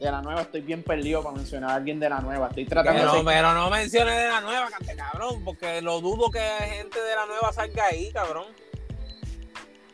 [0.00, 2.48] De la nueva estoy bien perdido para mencionar a alguien de la nueva.
[2.48, 3.24] Estoy Pero, tratando de...
[3.24, 7.24] pero no menciones de la nueva, cante cabrón, porque lo dudo que gente de la
[7.26, 8.44] nueva salga ahí, cabrón.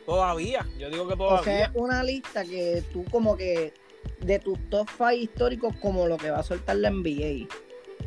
[0.04, 1.42] Todavía, yo digo que O todavía.
[1.44, 3.72] sea, una lista que tú como que
[4.20, 7.46] de tus top 5 históricos como lo que va a soltar la NBA.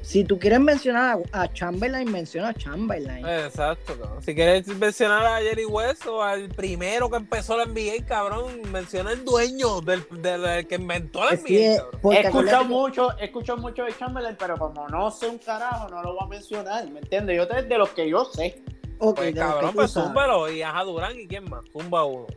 [0.06, 3.26] Si tú quieres mencionar a, a Chamberlain, menciona a Chamberlain.
[3.26, 4.22] Exacto, cabrón.
[4.22, 9.12] Si quieres mencionar a Jerry West o al primero que empezó la NBA, cabrón, menciona
[9.14, 13.26] el dueño del, del- del que inventó la NBA, porque He escuchado que- mucho, he
[13.26, 16.88] escuchado mucho de Chamberlain, pero como no sé un carajo, no lo voy a mencionar,
[16.92, 17.36] ¿me entiendes?
[17.38, 18.62] Yo de los que yo sé.
[19.00, 20.08] ok, Pues cabrón, pues sabes.
[20.08, 20.52] zúmbalo.
[20.52, 22.28] Y ajá, Durán y quién más, zumba uno.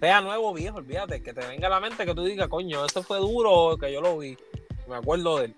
[0.00, 3.02] Sea nuevo viejo, olvídate, que te venga a la mente que tú digas, coño, ese
[3.02, 4.36] fue duro, que yo lo vi.
[4.88, 5.54] Me acuerdo de él.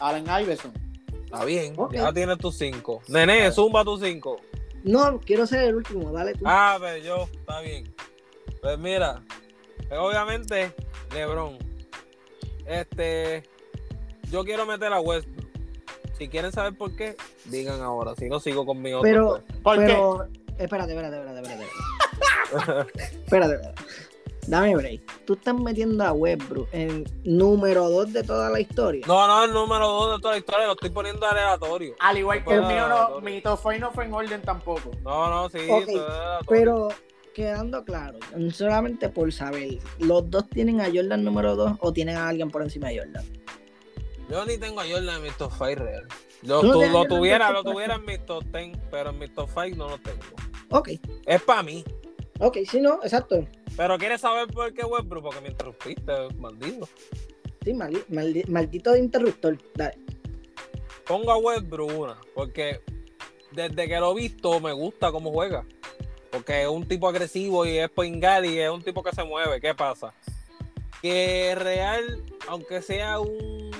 [0.00, 0.72] Allen Iverson.
[1.24, 3.02] Está bien, ya tienes tus cinco.
[3.08, 4.40] Nene, zumba tus cinco.
[4.84, 6.44] No, quiero ser el último, dale tú.
[6.46, 7.92] Ah, pero yo, está bien.
[8.62, 9.22] Pues mira,
[9.88, 10.72] pues obviamente,
[11.12, 11.58] LeBron.
[12.66, 13.42] Este,
[14.30, 15.46] yo quiero meter a Westbrook.
[16.18, 17.16] Si quieren saber por qué,
[17.46, 18.14] digan ahora.
[18.16, 19.02] Si no, sigo con mi otro.
[19.02, 19.58] Pero- pues.
[19.62, 19.84] ¿Por qué?
[19.86, 20.28] Pero,
[20.58, 21.66] espérate, espérate, espérate, espérate.
[22.54, 22.92] Espérate,
[23.24, 23.54] espérate.
[23.54, 23.82] espérate.
[24.48, 25.00] Dame break.
[25.24, 29.04] Tú estás metiendo a Westbrook en número 2 de toda la historia.
[29.06, 31.94] No, no, el número dos de toda la historia lo estoy poniendo aleatorio.
[32.00, 34.90] Al igual que el mío, no, mi top five no fue en orden tampoco.
[35.02, 36.44] No, no, sí, Ok, esto es aleatorio.
[36.48, 36.88] Pero
[37.34, 38.18] quedando claro,
[38.52, 42.62] solamente por saber, ¿los dos tienen a Jordan número 2 o tienen a alguien por
[42.62, 43.24] encima de Jordan?
[44.30, 46.06] Yo ni tengo a Jordan en mi top 5 real.
[46.42, 48.78] Yo ¿Tú no tu- tienes a lo tuviera, tu lo tuviera en mi top 10,
[48.90, 50.20] pero en mi top 5 no lo tengo.
[50.70, 50.90] Ok,
[51.26, 51.84] Es para mí.
[52.40, 53.46] Ok, sí, no, exacto.
[53.76, 55.24] Pero ¿quieres saber por qué Westbrook?
[55.24, 56.88] Porque me interrumpiste, maldito.
[57.64, 59.58] Sí, maldi- maldi- maldito interruptor.
[59.74, 59.98] Dale.
[61.06, 62.80] Pongo a Westbrook una, porque
[63.52, 65.64] desde que lo he visto me gusta cómo juega.
[66.30, 69.60] Porque es un tipo agresivo y es pingal y es un tipo que se mueve.
[69.60, 70.12] ¿Qué pasa?
[71.00, 73.70] Que real, aunque sea un.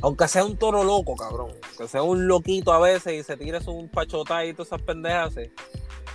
[0.00, 1.52] Aunque sea un toro loco, cabrón.
[1.78, 5.34] Que sea un loquito a veces y se tire un pachotá y todas esas pendejas.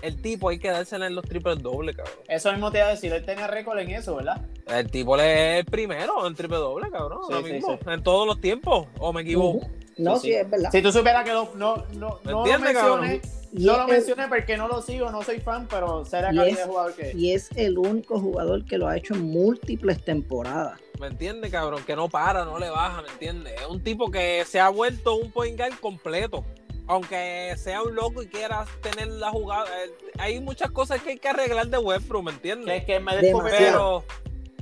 [0.02, 2.16] El tipo hay que dársela en los triples dobles, cabrón.
[2.28, 4.42] Eso mismo te iba a decir, él tenía récord en eso, ¿verdad?
[4.68, 7.20] El tipo le es el primero en triple doble, cabrón.
[7.28, 7.90] Sí, ahora sí, mismo, sí.
[7.90, 8.88] En todos los tiempos.
[9.00, 9.68] ¿O me equivoco?
[9.98, 10.70] No, Sí, es verdad.
[10.72, 13.22] Si tú supieras que lo- no, no, ¿Me no lo mencioné,
[13.54, 16.58] no lo el- mencioné porque no lo sigo, no soy fan, pero Y calidad es-
[16.58, 17.14] de jugador que.
[17.16, 20.80] Y es el único jugador que lo ha hecho en múltiples temporadas.
[21.00, 21.82] ¿Me entiendes, cabrón?
[21.86, 23.54] Que no para, no le baja, ¿me entiendes?
[23.60, 26.44] Es un tipo que se ha vuelto un point guard completo.
[26.88, 29.66] Aunque sea un loco y quiera tener la jugada.
[29.84, 32.86] eh, Hay muchas cosas que hay que arreglar de Westbrook, ¿me Que, entiendes?
[32.86, 34.04] que me Demasiado.
[34.06, 34.06] Pero,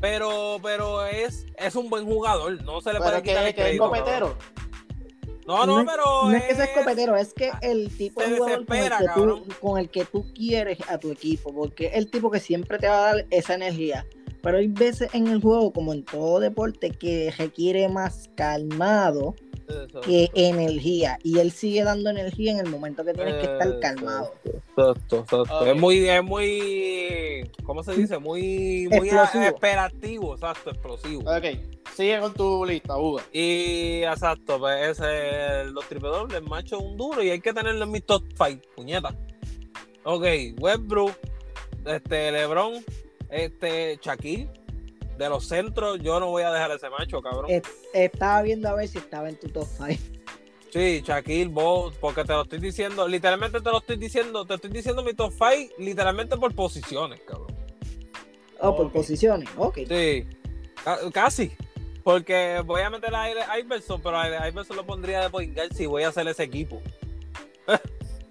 [0.01, 2.61] pero, pero es, es un buen jugador.
[2.63, 4.37] No se le Pero puede que, quitar el que es crédito, copetero.
[5.45, 6.03] No, no, es- pero.
[6.29, 8.97] No es que sea escopetero, es que el tipo se de jugador con el, desespera,
[8.97, 9.43] que tú, cabrón.
[9.61, 12.87] con el que tú quieres a tu equipo, porque es el tipo que siempre te
[12.87, 14.07] va a dar esa energía.
[14.45, 19.33] Pero hay veces en el juego, como en todo deporte, que requiere más calmado
[19.67, 20.01] Eso.
[20.01, 21.17] que energía.
[21.23, 24.35] Y él sigue dando energía en el momento que tienes que estar calmado.
[24.43, 25.65] Exacto, exacto.
[25.65, 28.19] Es muy, es muy, ¿cómo se dice?
[28.19, 29.43] Muy, muy Explosivo.
[29.45, 31.21] esperativo, exacto, explosivo.
[31.21, 31.45] Ok,
[31.95, 33.23] sigue con tu lista, Uga.
[33.33, 37.41] Y exacto, pues ese es los triple dobles, el macho es un duro y hay
[37.41, 39.09] que tenerlo en mi top 5, puñeta.
[40.03, 40.23] Ok,
[40.59, 41.13] Westbrook,
[41.87, 42.73] este, LeBron,
[43.29, 44.49] este, Shaquille,
[45.17, 47.49] de los centros, yo no voy a dejar ese macho, cabrón.
[47.49, 47.61] Eh,
[47.93, 50.01] Estaba viendo a ver si estaba en tu top 5.
[50.71, 54.71] Sí, Shaquille, vos, porque te lo estoy diciendo, literalmente te lo estoy diciendo, te estoy
[54.71, 57.55] diciendo mi top 5, literalmente por posiciones, cabrón.
[58.59, 59.47] Oh, por posiciones.
[59.57, 59.79] Ok.
[59.87, 60.25] Sí,
[60.83, 61.51] ca- casi.
[62.03, 65.85] Porque voy a meter a Iverson, pero a Iverson lo pondría de point guard si
[65.87, 66.81] voy a hacer ese equipo.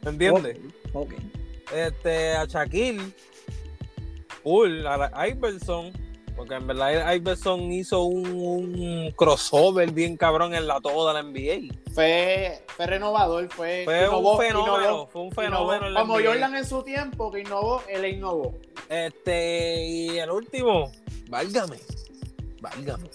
[0.02, 0.58] ¿Me entiendes?
[0.92, 1.14] Ok.
[1.74, 3.00] Este, a Shaquille,
[4.44, 5.90] Uy, a Iverson,
[6.36, 11.74] porque en verdad Iverson hizo un, un crossover bien cabrón en la toda la NBA.
[11.94, 15.42] Fue, fue renovador, fue, Fue innovó, un fenómeno, innovó, fue un innovó.
[15.42, 16.26] fenómeno en la Como NBA.
[16.28, 18.54] Jordan en su tiempo que innovó, él innovó.
[18.88, 20.92] Este, y el último,
[21.30, 21.78] válgame,
[22.60, 23.08] válgame.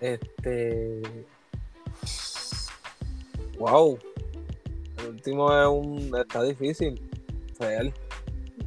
[0.00, 1.00] Este.
[3.56, 3.96] Wow.
[4.98, 6.12] El último es un.
[6.18, 7.00] Está difícil.
[7.60, 7.94] Real.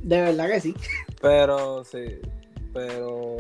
[0.05, 0.75] De verdad que sí.
[1.19, 2.19] Pero sí.
[2.73, 3.35] Pero.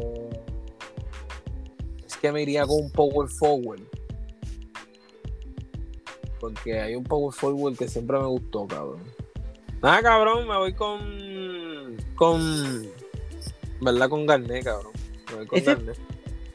[2.05, 3.81] Es que me iría con un power forward.
[6.39, 9.01] Porque hay un power forward que siempre me gustó, cabrón.
[9.81, 11.97] Nada, cabrón, me voy con.
[12.15, 12.87] Con.
[13.81, 14.09] ¿Verdad?
[14.09, 14.91] Con Garnet, cabrón.
[15.29, 15.97] Me voy con Ese- Garnet.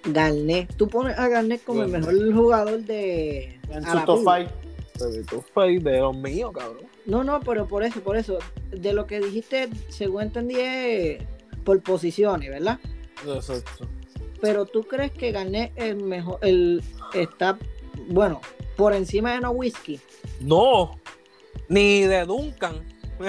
[0.06, 0.76] Garnet.
[0.76, 3.60] Tú pones a Garnet como el mejor jugador de.
[3.70, 4.48] En a su la top pool.
[4.48, 4.50] 5.
[4.98, 6.89] Pero tú fue de los míos, cabrón.
[7.06, 8.38] No, no, pero por eso, por eso.
[8.70, 11.22] De lo que dijiste, según entendí, es
[11.64, 12.78] por posiciones, ¿verdad?
[13.26, 13.86] Exacto.
[14.40, 16.82] Pero tú crees que es el mejor, el
[17.12, 17.58] está,
[18.08, 18.40] bueno,
[18.76, 20.00] por encima de No Whiskey.
[20.40, 20.98] No.
[21.68, 22.84] Ni de Duncan.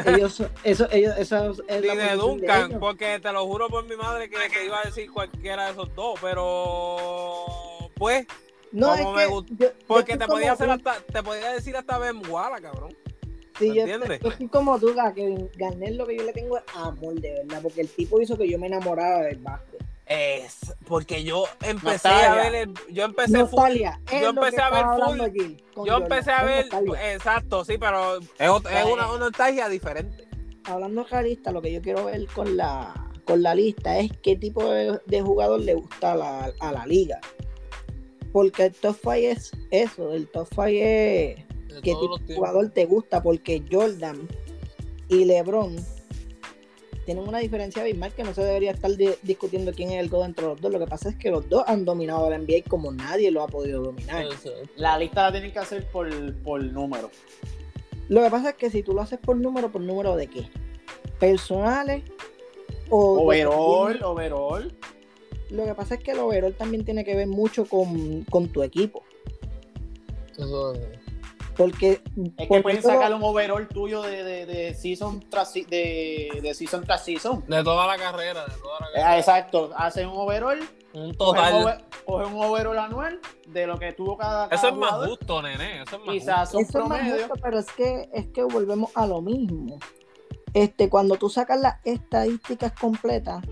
[0.06, 2.80] Ellos, eso, ellos, eso es Ni la de Duncan, ellos.
[2.80, 5.94] porque te lo juro por mi madre que te iba a decir cualquiera de esos
[5.96, 8.26] dos, pero pues,
[8.72, 12.62] No, es me que yo- porque te podía hacer hasta, te podía decir hasta Benguala,
[12.62, 12.96] cabrón.
[13.62, 14.20] Sí, ¿me yo, entiendes?
[14.22, 17.60] yo estoy como tú, que Garnet lo que yo le tengo es amor, de verdad,
[17.62, 19.82] porque el tipo hizo que yo me enamorara del básquet.
[20.06, 24.70] Es porque yo empecé a ver el, yo empecé full- Nostalgia, es yo empecé a
[24.70, 26.66] ver full- con yo empecé a ver,
[27.14, 30.28] exacto, sí, pero es, ot- es una, una nostalgia diferente.
[30.66, 32.94] hablando realista, lo que yo quiero ver con la,
[33.24, 36.86] con la lista es qué tipo de, de jugador le gusta a la, a la
[36.86, 37.20] liga.
[38.34, 41.46] Porque el top 5 es eso, el top 5 es De
[41.82, 44.28] qué tipo de jugador te gusta, porque Jordan
[45.10, 45.76] y LeBron
[47.06, 50.24] tienen una diferencia abismal que no se debería estar di- discutiendo quién es el go
[50.24, 50.72] entre los dos.
[50.72, 53.48] Lo que pasa es que los dos han dominado la NBA como nadie lo ha
[53.48, 54.26] podido dominar.
[54.76, 56.08] La lista la tienen que hacer por,
[56.44, 57.10] por número.
[58.08, 60.48] Lo que pasa es que si tú lo haces por número, ¿por número de qué?
[61.20, 62.04] ¿Personales?
[62.90, 64.74] O Overall, overall.
[65.50, 68.64] Lo que pasa es que el overall también tiene que ver mucho con, con tu
[68.64, 69.04] equipo.
[70.38, 70.80] Eso es.
[71.62, 72.02] Porque
[72.38, 76.84] Es que pueden sacar un overall tuyo de, de, de season tras de, de season
[76.84, 77.44] tras season.
[77.48, 79.18] De toda la carrera, de toda la Eh, carrera.
[79.20, 80.60] exacto, hacen un overall,
[80.94, 81.54] Un cogen, total.
[81.64, 85.42] over- cogen un overall anual de lo que tuvo cada, cada Eso es más justo,
[85.42, 85.84] nene.
[85.84, 87.28] Eso es más Quizás son eso es más promedio.
[87.28, 89.78] justo, pero es que, es que volvemos a lo mismo.
[90.54, 93.44] Este, cuando tú sacas las estadísticas completas,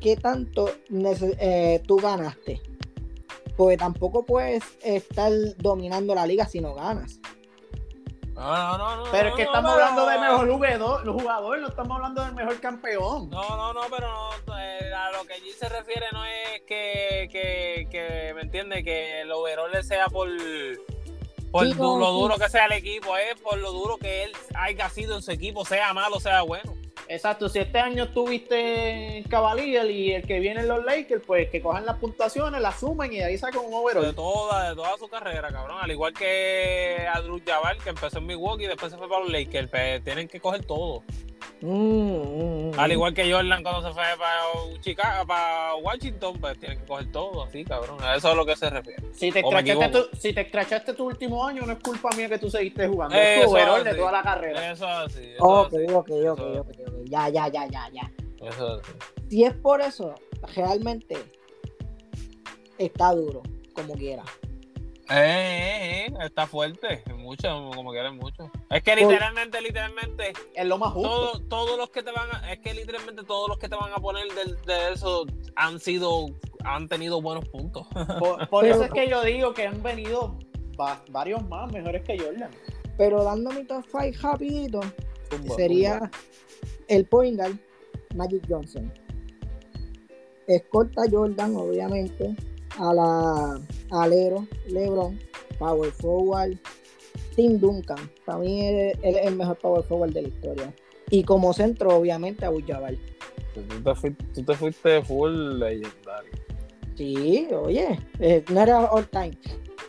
[0.00, 2.60] ¿qué tanto eh, tú ganaste?
[3.60, 7.20] Porque tampoco puedes estar dominando la liga si no ganas.
[8.32, 9.10] No, no, no, no.
[9.12, 12.58] Pero es que no, estamos hablando de mejor jugador, jugador, no estamos hablando del mejor
[12.58, 13.28] campeón.
[13.28, 14.08] No, no, no, pero
[14.46, 18.82] no, eh, a lo que allí se refiere no es que, que, que ¿me entiende?
[18.82, 20.30] Que el overall sea por,
[21.50, 22.20] Por Sí, lo sí.
[22.20, 25.30] duro que sea el equipo, es por lo duro que él haya sido en su
[25.32, 26.74] equipo, sea malo, sea bueno.
[27.08, 31.50] Exacto, si este año estuviste en Cavalier y el que viene en los Lakers, pues
[31.50, 34.14] que cojan las puntuaciones, las sumen y de ahí sacan un De overall.
[34.14, 35.78] toda, de toda su carrera, cabrón.
[35.80, 39.30] Al igual que Andrew Jabal, que empezó en Milwaukee y después se fue para los
[39.32, 39.68] Lakers.
[39.70, 41.02] pues, tienen que coger todo.
[41.62, 42.78] Mm, mm, mm.
[42.78, 47.12] Al igual que Jordan cuando se fue para Chicago, para Washington, pues tienen que coger
[47.12, 48.02] todo, así, cabrón.
[48.02, 49.02] A eso es a lo que se refiere.
[49.12, 52.50] Si te, tu, si te escrachaste tu último año, no es culpa mía que tú
[52.50, 53.14] seguiste jugando.
[53.16, 54.72] es Eso tu overall de toda la carrera.
[54.72, 55.24] Eso es así.
[55.34, 55.84] Eso Ok, así.
[55.84, 56.94] ok, ok, Eso ok, es ok, ok.
[57.06, 58.10] Ya, ya, ya, ya, ya.
[58.48, 58.92] Eso es así.
[59.28, 60.14] Si es por eso,
[60.56, 61.16] realmente
[62.78, 63.42] está duro,
[63.74, 64.24] como quiera.
[65.10, 67.02] Eh, eh, eh, está fuerte.
[67.16, 68.50] Mucho, como quieren mucho.
[68.70, 71.08] Es que Por- literalmente, literalmente, Es lo más justo.
[71.08, 73.92] todo, todos los que te van a, es que literalmente todos los que te van
[73.92, 76.26] a poner del- de, eso han sido,
[76.64, 77.86] han tenido buenos puntos.
[78.50, 80.38] Por, eso es que yo digo que han venido
[80.80, 82.50] va- varios más mejores que Jordan.
[82.96, 84.80] Pero dando mi top 5 rapidito,
[85.28, 86.10] Tumba, sería
[86.88, 87.56] el point guard,
[88.14, 88.92] Magic Johnson.
[90.46, 92.34] Escolta Jordan, obviamente.
[92.78, 93.60] A la
[93.90, 95.18] alero, LeBron.
[95.58, 96.56] Power forward,
[97.36, 97.98] Tim Duncan.
[98.24, 100.74] Para mí él él es el mejor power forward de la historia.
[101.10, 102.98] Y como centro, obviamente, a Jabal.
[103.54, 106.30] Tú te, fuiste, tú te fuiste full legendario.
[106.96, 109.36] Sí, oye, eh, no era all time.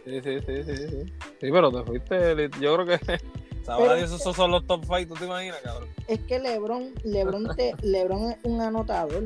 [0.03, 1.05] Sí, sí, sí, sí, sí.
[1.39, 2.99] Sí, pero te fuiste, yo creo que
[3.77, 5.87] Dios, esos son los top 5, ¿tú te imaginas, cabrón?
[6.07, 9.23] Es que LeBron, LeBron, te- LeBron es un anotador.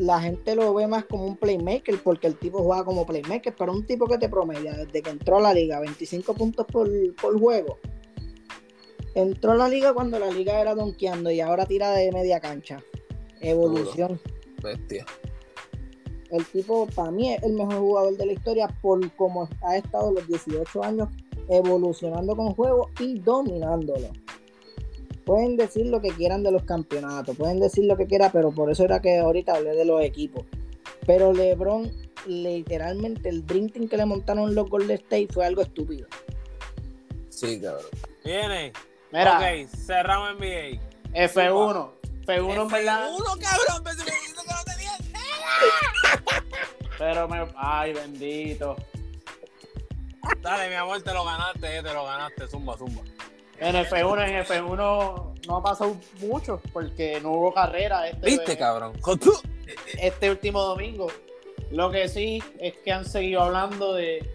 [0.00, 3.70] La gente lo ve más como un playmaker porque el tipo juega como playmaker, pero
[3.70, 7.38] un tipo que te promedia desde que entró a la liga 25 puntos por, por
[7.38, 7.78] juego.
[9.14, 12.82] Entró a la liga cuando la liga era donkeando y ahora tira de media cancha.
[13.42, 14.18] Evolución.
[14.62, 15.04] Bestia.
[16.30, 20.12] El tipo, para mí, es el mejor jugador de la historia por cómo ha estado
[20.12, 21.08] los 18 años
[21.50, 24.08] evolucionando con juego y dominándolo.
[25.30, 28.68] Pueden decir lo que quieran de los campeonatos, pueden decir lo que quieran, pero por
[28.68, 30.44] eso era que ahorita hablé de los equipos.
[31.06, 31.88] Pero LeBron,
[32.26, 36.08] literalmente, el Team que le montaron los Golden State fue algo estúpido.
[37.28, 37.84] Sí, cabrón.
[38.24, 38.72] Viene.
[39.12, 40.80] Mira, Ok, cerramos NBA.
[41.14, 41.90] F1.
[42.26, 43.10] F1 en verdad.
[43.16, 44.90] Uno, cabrón, pero si me dijiste que no tenía.
[46.98, 47.46] Pero me.
[47.54, 48.74] Ay, bendito.
[50.42, 52.48] Dale, mi amor, te lo ganaste, eh, te lo ganaste.
[52.48, 53.02] Zumba, zumba.
[53.60, 58.94] En F1, en F1 no ha pasado mucho porque no hubo carrera este, ¿Viste, cabrón?
[60.00, 61.08] Este último domingo.
[61.70, 64.26] Lo que sí es que han seguido hablando de,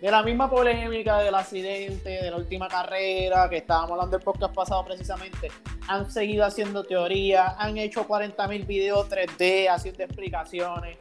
[0.00, 4.54] de la misma polémica del accidente, de la última carrera, que estábamos hablando del podcast
[4.54, 5.50] pasado precisamente.
[5.88, 10.96] Han seguido haciendo teorías, han hecho 40.000 videos 3D haciendo explicaciones.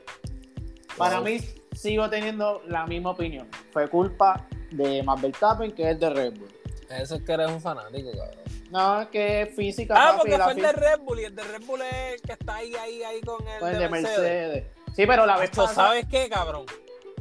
[0.97, 1.39] Para mí,
[1.71, 3.47] sigo teniendo la misma opinión.
[3.71, 6.62] Fue culpa de Max Verstappen, que es de Red Bull.
[7.01, 8.43] Eso es que eres un fanático, cabrón.
[8.71, 9.93] No, es que es física.
[9.97, 12.13] Ah, papi, porque la fue el de Red Bull y el de Red Bull es
[12.13, 14.17] el que está ahí, ahí, ahí con el pues, de, de Mercedes.
[14.17, 14.65] Mercedes.
[14.95, 15.87] Sí, pero la vez Esto, pasada.
[15.89, 16.65] ¿Sabes qué, cabrón?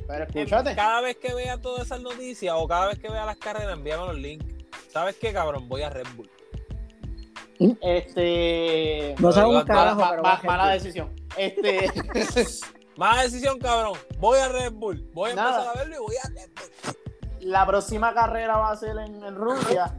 [0.07, 0.75] Pero En- escúchate.
[0.75, 4.07] Cada vez que vea todas esas noticias o cada vez que vea las carreras, envíame
[4.07, 4.47] los links.
[4.93, 5.69] ¿Sabes qué, cabrón?
[5.69, 6.31] Voy a Red Bull.
[7.81, 9.15] Este.
[9.19, 11.15] No sabemos un Mala- carajo, mala, pero mala decisión.
[11.37, 11.91] Este.
[12.97, 13.99] Mala decisión, cabrón.
[14.19, 15.09] Voy a Red Bull.
[15.15, 15.51] Voy a Nada.
[15.63, 16.97] empezar a verlo y voy a Red Bull.
[17.43, 19.95] La próxima carrera va a ser en, en Rusia.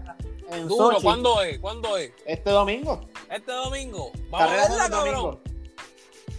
[0.49, 1.59] En Duro, Sochi, ¿cuándo es?
[1.59, 2.11] ¿Cuándo es?
[2.25, 3.01] Este domingo.
[3.29, 4.11] Este domingo.
[4.29, 5.13] Vamos Carrera a verla, cabrón.
[5.15, 5.41] domingo.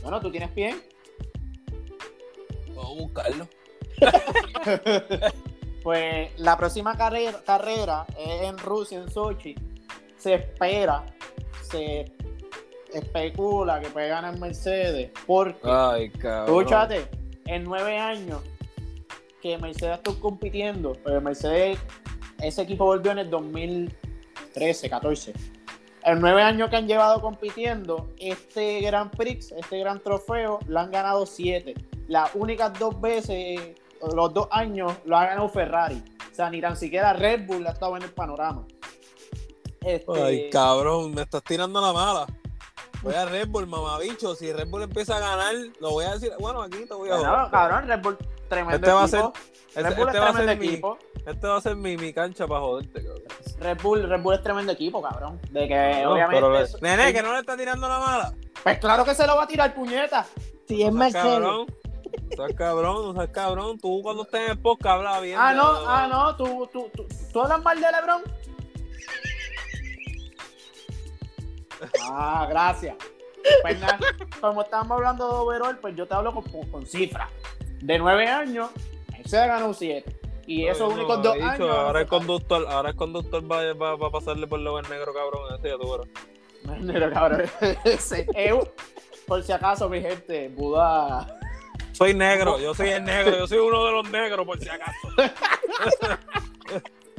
[0.03, 0.77] Bueno, tú tienes pie.
[2.75, 3.49] Vamos a buscarlo.
[5.83, 9.55] Pues la próxima carrera, carrera es en Rusia, en Sochi.
[10.17, 11.05] Se espera,
[11.61, 12.11] se
[12.91, 15.11] especula que puede ganar Mercedes.
[15.27, 16.61] Porque, Ay, cabrón.
[16.61, 17.07] escúchate,
[17.45, 18.41] en nueve años
[19.45, 21.79] que Mercedes estuvo compitiendo, pero Mercedes,
[22.41, 25.35] ese equipo volvió en el 2013, 14.
[26.03, 30.91] En nueve años que han llevado compitiendo, este Grand Prix, este gran trofeo, lo han
[30.91, 31.75] ganado siete.
[32.09, 33.61] Las únicas dos veces,
[34.15, 36.03] los dos años, lo ha ganado Ferrari.
[36.33, 38.67] O sea, ni tan siquiera Red Bull ha estado en el panorama.
[39.83, 42.27] Este, Ay, cabrón, me estás tirando la mala.
[43.03, 44.35] Voy a Red Bull, mamabicho.
[44.35, 46.33] Si Red Bull empieza a ganar, lo voy a decir.
[46.41, 47.51] Bueno, aquí te voy a joder.
[47.51, 48.17] cabrón, Red Bull,
[48.49, 49.33] tremendo Este va a ser, equipo.
[49.69, 50.99] este, Red Bull este es va a tremendo ser mi, equipo.
[51.27, 53.23] este va a ser mi, mi cancha para joderte, cabrón.
[53.59, 55.41] Red Bull, Red Bull es tremendo equipo, cabrón.
[55.51, 56.37] De que No, obviamente.
[56.43, 58.35] pero le- eso- Nene, que no le está tirando la mala.
[58.63, 60.27] Pues claro que se lo va a tirar puñeta.
[60.69, 61.67] Si es No seas Mercedes, cabrón.
[61.67, 63.79] No seas cabrón, no seas cabrón.
[63.79, 65.37] Tú cuando estés en el podcast habla bien.
[65.39, 68.23] Ah, no, ah, no, tú, tú, tú, tú hablas mal de LeBron.
[72.11, 72.95] Ah, gracias.
[73.61, 73.99] Pues nada,
[74.41, 76.33] como estábamos hablando de overall, pues yo te hablo
[76.71, 77.29] con cifras.
[77.85, 78.71] De nueve años,
[79.13, 80.19] Mercedes ganó siete.
[80.47, 81.69] Y esos No, únicos dos dicho, años.
[81.69, 85.55] Ahora el conductor, ahora el conductor va, va, va a pasarle por lo negro, cabrón.
[85.59, 86.09] Ese ya tú verás.
[86.87, 87.43] Pero, cabrón,
[87.85, 88.59] ese- eh,
[89.27, 91.27] por si acaso, mi gente, Buda.
[91.93, 95.09] Soy negro, yo soy el negro, yo soy uno de los negros, por si acaso.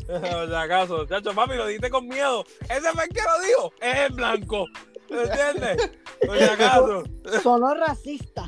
[0.07, 2.43] por si acaso, chacho, papi, lo dijiste con miedo.
[2.63, 4.65] Ese fue el que lo dijo, es el blanco.
[5.09, 5.91] ¿Entiendes?
[6.25, 7.03] Por si acaso.
[7.43, 8.45] Sonó racista.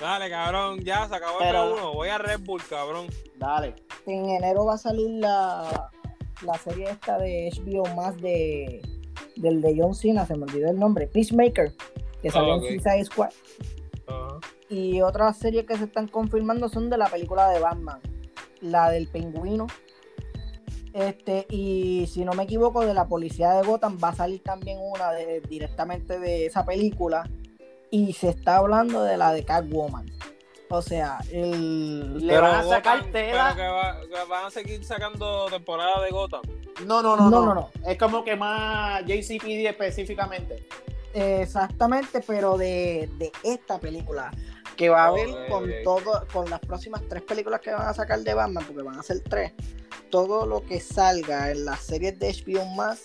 [0.00, 1.92] Dale, cabrón, ya se acabó el Pero- uno.
[1.94, 3.06] Voy a Red Bull, cabrón.
[3.36, 3.74] Dale.
[4.06, 5.90] En enero va a salir la,
[6.42, 8.80] la serie esta de HBO más de
[9.36, 11.72] del de John Cena, se me olvidó el nombre, Peacemaker,
[12.20, 13.30] que salió Ah, en Suicide Squad.
[14.06, 14.38] Ajá.
[14.68, 18.00] Y otras series que se están confirmando son de la película de Batman,
[18.60, 19.66] la del pingüino.
[20.92, 24.78] Este, y si no me equivoco, de la policía de Gotham va a salir también
[24.80, 27.28] una de, directamente de esa película.
[27.90, 30.06] Y se está hablando de la de Catwoman.
[30.72, 32.24] O sea, el.
[32.24, 33.52] Le van a Gotham, sacar tela.
[33.56, 36.42] Pero que, va- que van a seguir sacando temporada de Gotham.
[36.86, 37.70] No, no, no, No, no, no, no.
[37.90, 40.64] Es como que más JCPD específicamente.
[41.12, 44.30] Exactamente, pero de, de esta película.
[44.76, 48.20] Que va a haber con todo, con las próximas tres películas que van a sacar
[48.20, 49.52] de Batman, porque van a ser tres.
[50.10, 53.00] Todo lo que salga en las series de HBO más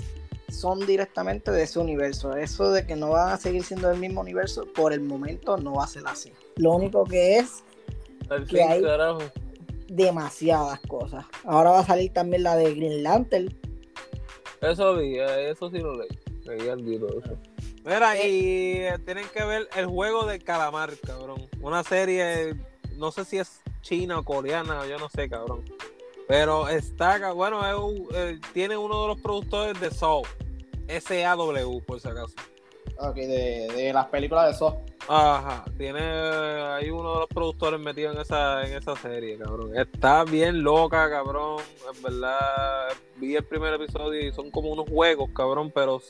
[0.60, 2.36] son directamente de ese universo.
[2.36, 5.74] Eso de que no van a seguir siendo del mismo universo, por el momento no
[5.76, 6.32] va a ser así.
[6.58, 7.64] Lo único que es
[8.30, 9.20] Al Que fin, hay- carajo.
[9.88, 11.26] demasiadas cosas.
[11.44, 13.56] Ahora va a salir también la de Green Lantern.
[14.62, 16.08] Eso vi, eh, eso sí lo leí.
[16.46, 17.38] Leí algo de eso.
[17.84, 21.48] Mira, y eh, tienen que ver el juego del calamar, cabrón.
[21.62, 22.56] Una serie,
[22.98, 25.64] no sé si es china o coreana, yo no sé, cabrón.
[26.28, 30.24] Pero está, bueno, es un- eh, tiene uno de los productores de Saw,
[30.88, 32.34] S-A-W, por si acaso.
[32.98, 34.82] Ok, de, de las películas de Saw.
[35.08, 39.78] Ajá, tiene, hay uno de los productores metido en esa, en esa serie, cabrón.
[39.78, 41.62] Está bien loca, cabrón.
[41.96, 46.02] En verdad, vi el primer episodio y son como unos juegos, cabrón, pero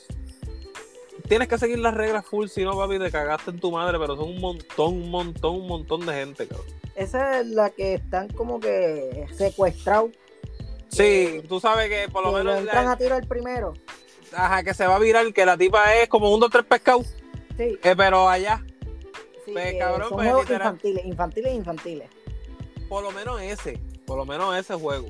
[1.28, 4.16] tienes que seguir las reglas full, si no, papi, te cagaste en tu madre, pero
[4.16, 6.66] son un montón, un montón, un montón de gente, cabrón.
[6.94, 10.12] Esa es la que están como que secuestrados.
[10.88, 13.74] Sí, tú sabes que por lo que menos, entran la- a tiro el primero.
[14.36, 17.06] Ajá, que se va a virar, que la tipa es como un dos tres pescados,
[17.56, 18.62] Sí, eh, pero allá,
[19.44, 20.66] sí, Pues, cabrón, son pues, juegos literal.
[20.74, 22.08] infantiles, infantiles, infantiles.
[22.88, 25.08] por lo menos ese, por lo menos ese juego.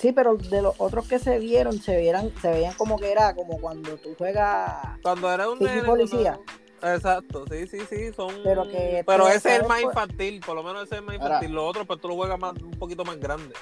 [0.00, 3.34] Sí, pero de los otros que se vieron, se vieran, se veían como que era
[3.34, 4.98] como cuando tú juegas.
[5.02, 6.34] Cuando era un nene, policía.
[6.44, 8.34] cuando- Exacto, sí, sí, sí, son.
[8.44, 11.14] Pero que Pero ese es el más infantil, por lo menos ese es el más
[11.16, 11.54] Ahora- infantil.
[11.54, 13.54] Los otros, pues tú lo juegas más, un poquito más grande.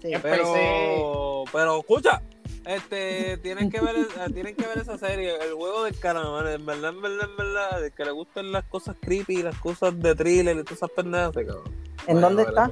[0.00, 0.12] Sí.
[0.22, 2.22] Pero, pero escucha,
[2.66, 6.64] este, tienen que ver, eh, tienen que ver esa serie, el juego del calamar, en
[6.64, 10.14] verdad, en verdad, en verdad, el que le gustan las cosas creepy, las cosas de
[10.14, 11.62] thriller y todas esas pendejas, cabrón.
[12.06, 12.70] ¿En Bueno, dónde está?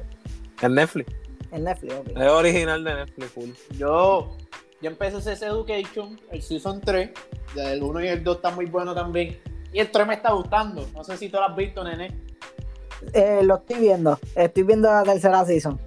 [0.63, 1.13] En Netflix,
[1.53, 2.09] En Netflix, ok.
[2.17, 3.51] es original de Netflix, full.
[3.79, 4.37] Yo,
[4.81, 7.11] yo empecé Sex Education, el Season 3.
[7.57, 9.39] El 1 y el 2 están muy buenos también.
[9.73, 10.87] Y el 3 me está gustando.
[10.95, 12.17] No sé si tú lo has visto, nene.
[13.13, 14.19] Eh, lo estoy viendo.
[14.35, 15.81] Estoy viendo la tercera season.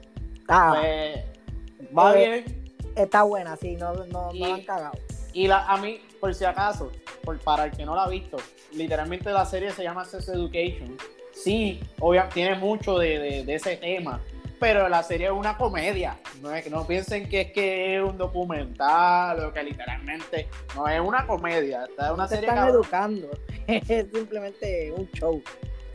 [0.47, 2.62] Ah, Pues, va Eh, bien.
[2.95, 4.97] Está buena, sí, no, no, no la han cagado.
[5.33, 6.91] Y la, a mí, por si acaso,
[7.23, 8.37] por, para el que no la ha visto,
[8.73, 10.95] literalmente la serie se llama Sex Education.
[11.33, 14.21] Sí, obviamente tiene mucho de, de- de ese tema,
[14.59, 16.19] pero la serie es una comedia.
[16.41, 20.47] No, es, no piensen que es que es un documental o que literalmente.
[20.75, 21.85] No, es una comedia.
[21.97, 22.75] Es una Se serie están cabrón.
[22.83, 23.29] educando.
[23.67, 25.41] es simplemente un show.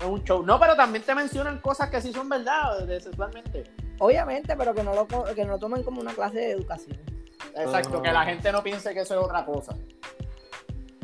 [0.01, 0.43] Es un show.
[0.45, 3.65] No, pero también te mencionan cosas que sí son verdad, sexualmente.
[3.99, 6.99] Obviamente, pero que no lo, co- que no lo tomen como una clase de educación.
[7.57, 8.03] Exacto, Ah.
[8.03, 9.75] que la gente no piense que eso es otra cosa.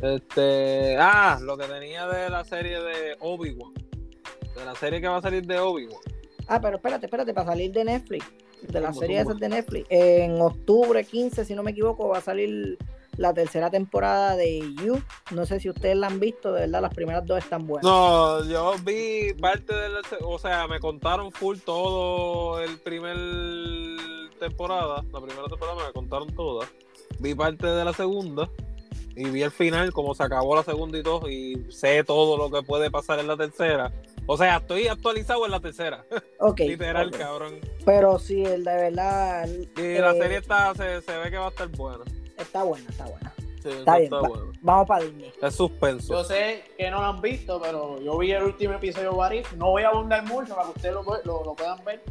[0.03, 3.73] Este, ah, lo que tenía de la serie de Obi-Wan,
[4.55, 6.01] de la serie que va a salir de Obi-Wan.
[6.47, 8.27] Ah, pero espérate, espérate, para salir de Netflix,
[8.63, 12.23] de la serie esas de Netflix, en octubre 15, si no me equivoco, va a
[12.23, 12.77] salir
[13.17, 15.01] la tercera temporada de You.
[15.31, 17.85] No sé si ustedes la han visto, de verdad, las primeras dos están buenas.
[17.85, 23.17] No, yo vi parte de la, o sea, me contaron full todo el primer
[24.39, 26.67] temporada, la primera temporada me contaron toda.
[27.19, 28.49] Vi parte de la segunda
[29.17, 32.51] y vi el final, como se acabó la segunda y todo, y sé todo lo
[32.51, 33.93] que puede pasar en la tercera.
[34.27, 36.05] O sea, estoy actualizado en la tercera,
[36.41, 37.61] Ok, literal, cabrón.
[37.85, 39.47] Pero sí, el de verdad
[39.77, 42.05] Y eh, la serie está, se, se ve que va a estar buena.
[42.39, 43.33] Está buena, está buena.
[43.63, 44.45] Sí, Está bien, está va- buena.
[44.61, 45.33] Vamos para Disney.
[45.41, 46.13] Es suspenso.
[46.13, 49.31] Yo sé que no lo han visto, pero yo vi el último episodio de What
[49.33, 49.53] If.
[49.55, 52.03] No voy a abundar mucho para que ustedes lo, lo- lo puedan ver.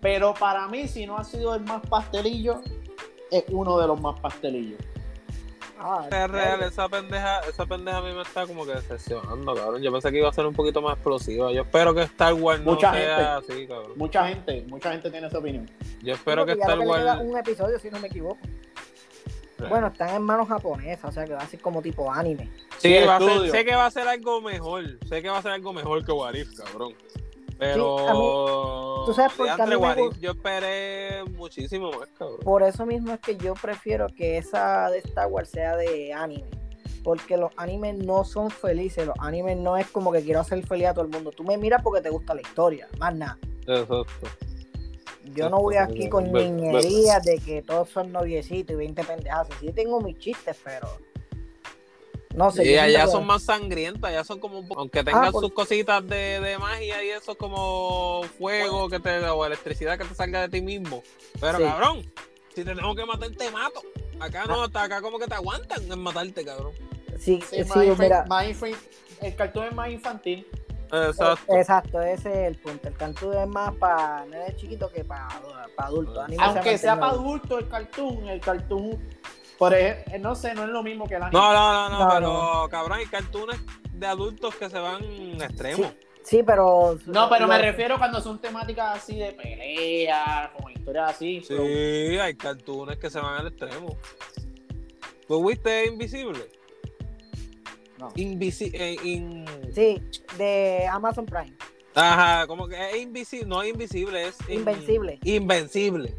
[0.00, 2.62] Pero para mí, si no ha sido el más pastelillo,
[3.30, 4.78] es uno de los más pastelillos.
[5.82, 9.80] Ah, Es real, esa pendeja, esa pendeja a mí me está como que decepcionando, cabrón.
[9.82, 11.50] Yo pensé que iba a ser un poquito más explosiva.
[11.52, 13.92] Yo espero que Star Wars no Mucha sea así, cabrón.
[13.96, 15.68] Mucha gente, mucha gente tiene esa opinión.
[16.02, 17.28] Yo espero que Star lo que le queda Wars.
[17.30, 18.38] un episodio, si no me equivoco.
[19.68, 22.50] Bueno, están en manos japonesas, o sea que va a ser como tipo anime.
[22.78, 23.52] Sí, Sí, va a ser- estudio.
[23.52, 24.84] sé que va a ser algo mejor.
[25.08, 26.94] Sé que va a ser algo mejor que What If, cabrón.
[27.58, 27.98] Pero.
[27.98, 29.46] Sí, a mí- tú sabes por
[30.12, 32.38] qué yo esperé muchísimo más, cabrón.
[32.42, 36.48] Por eso mismo es que yo prefiero que esa de Star Wars sea de anime.
[37.04, 39.06] Porque los animes no son felices.
[39.06, 41.30] Los animes no es como que quiero hacer feliz a todo el mundo.
[41.32, 43.38] Tú me miras porque te gusta la historia, más nada.
[43.66, 44.06] Exacto.
[45.34, 49.48] Yo no voy aquí con niñerías de que todos son noviecitos y 20 pendejas.
[49.60, 50.88] Sí tengo mis chistes, pero...
[52.34, 52.72] No sé.
[52.72, 56.38] Yo allá son que- más sangrientas, allá son como aunque tengan por- sus cositas de,
[56.40, 60.62] de magia y eso como fuego que te o electricidad que te salga de ti
[60.64, 61.02] mismo.
[61.40, 61.64] Pero Sí.
[61.64, 62.02] cabrón,
[62.54, 63.82] si te tengo que matar te mato.
[64.20, 66.72] Acá no, hasta acá como que te aguantan en matarte, cabrón.
[67.18, 68.24] Sí, Sí, sí, mira.
[69.22, 70.46] el cartón es más infantil.
[70.92, 71.54] Exacto.
[71.56, 72.88] Exacto, ese es el punto.
[72.88, 75.28] El cartoon es más para nenes chiquitos que para
[75.76, 76.18] adultos.
[76.18, 78.98] Anime se ha Aunque sea para adultos el cartoon, el cartoon,
[79.58, 81.38] por ejemplo, no sé, no es lo mismo que el anime.
[81.38, 82.20] No, no, no, no, No, pero
[82.62, 82.68] no.
[82.68, 83.56] cabrón, hay cartoons
[83.92, 85.02] de adultos que se van
[85.42, 85.92] extremos.
[86.22, 86.98] Sí, pero.
[87.06, 91.40] No, pero me refiero cuando son temáticas así de pelea, como historias así.
[91.40, 93.96] Sí, pero- hay cartoons que se van al extremo.
[95.26, 96.48] ¿Tú viste Invisible?
[98.00, 98.08] No.
[98.16, 99.44] Invisi eh, in-
[99.74, 100.02] Sí,
[100.38, 101.54] de Amazon Prime.
[101.94, 105.18] Ajá, como que es invisible, no es invisible, es in- Invencible.
[105.24, 106.14] Invencible.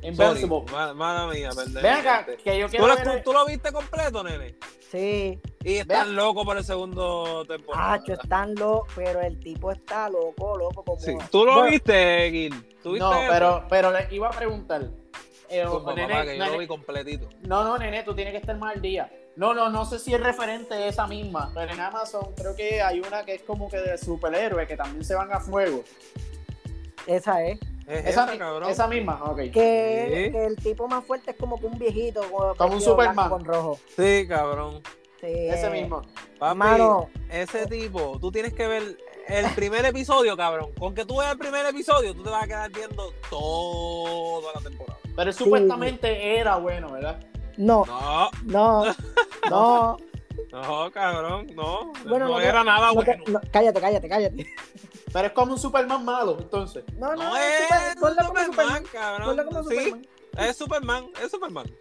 [0.95, 1.81] Mala mía, perdón.
[1.81, 3.03] Ven acá, que yo ¿Tú quiero lo, ver.
[3.23, 4.55] tú- tú lo viste completo, nene?
[4.91, 5.39] Sí.
[5.63, 7.93] Y están locos por el segundo temporada.
[7.93, 10.83] Hacho, están locos, pero el tipo está loco, loco.
[10.83, 10.99] Como...
[10.99, 11.13] Sí.
[11.31, 12.53] ¿Tú lo Bueno, viste, Gil?
[12.83, 13.31] ¿Tú viste No, eso?
[13.31, 14.81] pero, pero le iba a preguntar.
[15.47, 17.29] Eh, nene, papá, que yo nene- lo vi completito.
[17.43, 19.09] no, no, nene, tú tienes que estar más al día.
[19.35, 22.81] No, no, no sé si es referente a esa misma, pero en Amazon creo que
[22.81, 25.83] hay una que es como que de superhéroe que también se van a fuego.
[27.07, 27.59] Esa es.
[27.87, 28.69] Es Esa, esa, cabrón.
[28.69, 29.37] esa misma, ok.
[29.51, 29.51] Que,
[30.27, 30.31] Sí.
[30.31, 32.21] que el tipo más fuerte es como que un viejito.
[32.29, 33.29] Como, Como un Superman.
[33.29, 33.79] Con rojo.
[33.97, 34.81] Sí, cabrón.
[35.19, 36.01] Sí, Ese mismo.
[36.39, 40.71] Papi, Mano, ese tipo, tú tienes que ver el primer episodio, cabrón.
[40.79, 44.61] Con que tú veas el primer episodio, tú te vas a quedar viendo toda la
[44.61, 44.99] temporada.
[45.15, 47.19] Pero supuestamente era bueno, ¿verdad?
[47.57, 48.83] No, No, no,
[49.49, 49.97] no.
[50.51, 51.93] no, cabrón, no.
[52.07, 53.23] Bueno, no que- era nada no bueno.
[53.27, 54.47] no, cállate, cállate, cállate.
[55.13, 56.83] Pero es como un Superman malo, entonces.
[56.97, 58.83] No, no, No es es super- como Superman, Superman.
[58.91, 59.45] cabrón.
[59.45, 60.07] Como Sí, Superman.
[60.37, 61.71] es Superman, es Superman.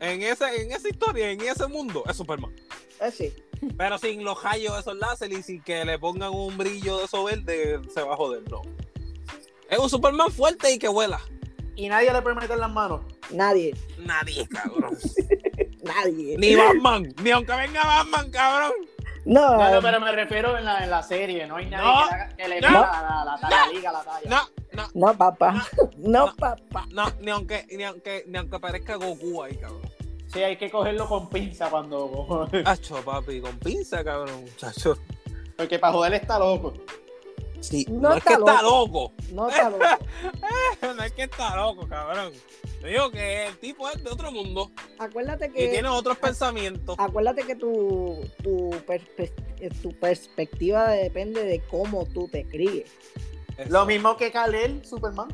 [0.00, 2.54] En, ese, en esa historia, en ese mundo, es Superman.
[3.00, 3.32] Eh, sí.
[3.76, 7.04] Pero sin los rayos de esos láser y sin que le pongan un brillo de
[7.04, 8.62] eso verde, se va a joder, no.
[9.68, 11.20] Es un Superman fuerte y que vuela.
[11.76, 13.00] Y nadie le puede meter las manos.
[13.30, 14.96] Nadie, Nadie, cabrón.
[15.82, 16.36] nadie.
[16.38, 18.72] Ni Batman, ni aunque venga Batman, cabrón.
[19.24, 21.46] No, No, no, pero me refiero en la, en la serie.
[21.46, 22.08] No hay nadie No.
[22.08, 22.70] que, haga- que le No.
[22.72, 24.28] la, la, la, la liga, la talla.
[24.28, 24.42] No,
[24.72, 25.66] no, no, papá.
[25.96, 26.36] No, No.
[26.36, 26.86] papá.
[26.90, 29.80] no, ni aunque, ni aunque, ni aunque parezca Goku ahí, cabrón.
[30.32, 32.48] Sí, hay que cogerlo con pinza cuando.
[32.64, 34.98] Hacho, papi, con pinza, cabrón, muchacho.
[35.56, 36.72] Porque para joder está loco.
[37.62, 39.12] Sí, No no, es que está está loco.
[39.32, 39.84] No está loco.
[40.96, 42.32] No es que está loco, cabrón.
[42.80, 45.68] Te digo que el tipo es de otro mundo Acuérdate y que.
[45.68, 46.96] tiene otros pensamientos.
[46.98, 52.90] Acuérdate que tu, tu, perspe- eh, tu perspectiva depende de cómo tú te críes.
[53.68, 55.28] Lo mismo que Kalel, Superman.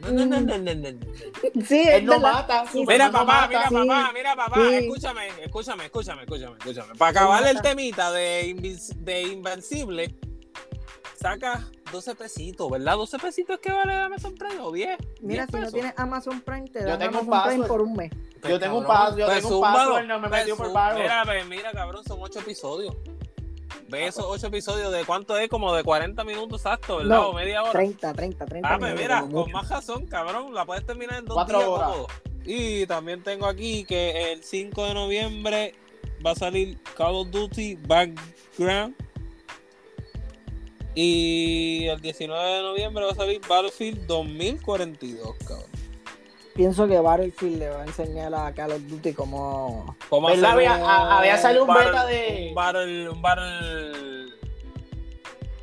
[0.00, 1.06] No, no, no, no, no, no, no.
[1.66, 2.64] Sí, es Él no mata.
[2.72, 3.48] Sí, Mira, papá, mata.
[3.48, 3.74] mira, Sí.
[3.74, 4.74] papá, mira, papá, Sí.
[4.74, 6.94] escúchame, escúchame, escúchame, escúchame, escúchame.
[6.96, 10.14] Para acabar el temita de, Invis- de Invencible,
[11.28, 12.96] saca 12 pesitos, ¿verdad?
[12.96, 14.98] 12 pesitos que vale Amazon Prime o 10.
[15.22, 15.72] Mira, 10 si no pesos.
[15.72, 17.68] tienes Amazon Prime, te Yo dan tengo un Amazon Prime password.
[17.68, 18.10] por un mes.
[18.46, 19.76] Yo tengo un Cabrón, paso, yo pues tengo un zúmbalo.
[19.90, 20.98] password, no me Pues metió por pago.
[20.98, 22.96] Mira, pues, mira, cabrón, son 8 episodios.
[23.88, 27.16] Ve esos 8 episodios de cuánto es, como de 40 minutos exacto, ¿verdad?
[27.16, 27.72] No, o media hora.
[27.72, 29.50] 30, 30, 30 Ah, pues mira, con mucho.
[29.50, 31.88] más razón, cabrón, la puedes terminar en dos Cuatro días horas.
[31.88, 32.06] cómodo.
[32.44, 35.74] Y también tengo aquí que el 5 de noviembre
[36.24, 38.94] va a salir Call of Duty Background.
[40.94, 45.66] Y el 19 de noviembre va a salir Battlefield 2042, cabrón.
[46.54, 49.96] Pienso que Battlefield le va a enseñar a Call of Duty cómo...
[50.08, 50.52] ¿Cómo ¿Verdad?
[50.52, 54.24] hacer Había- a- había salido un battle- beta de- Un battle, un battle...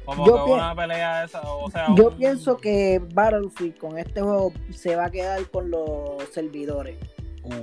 [0.04, 1.88] Como Yo que una pelea esa, o sea...
[1.96, 6.98] Yo un- pienso que Battlefield con este juego se va a quedar con los servidores.
[7.44, 7.54] Uh,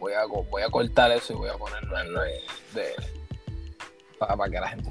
[0.00, 2.30] voy, a, voy a cortar eso y voy a ponerlo en lo de,
[2.74, 2.94] de-
[4.18, 4.90] para, para que la gente.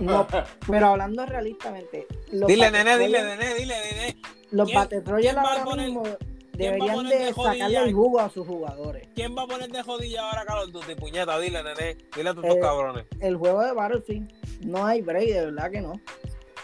[0.00, 0.26] No,
[0.68, 2.06] pero hablando realistamente...
[2.32, 4.16] los Dile, nene, dile, nene, dile, nene.
[4.50, 6.02] Los ¿Quién- Battle Royale quién va a ahora poner- mismo...
[6.02, 9.08] ¿Quién ¿quién va a deberían de sacarle el jugo a sus jugadores.
[9.14, 10.94] ¿Quién va a poner de jodilla ahora Call of Duty?
[10.94, 11.96] Puñeta, dile, nene.
[12.14, 13.06] Dile a tus Eh, cabrones.
[13.20, 14.30] El juego de Battlefield
[14.66, 16.00] no hay break, de verdad que no.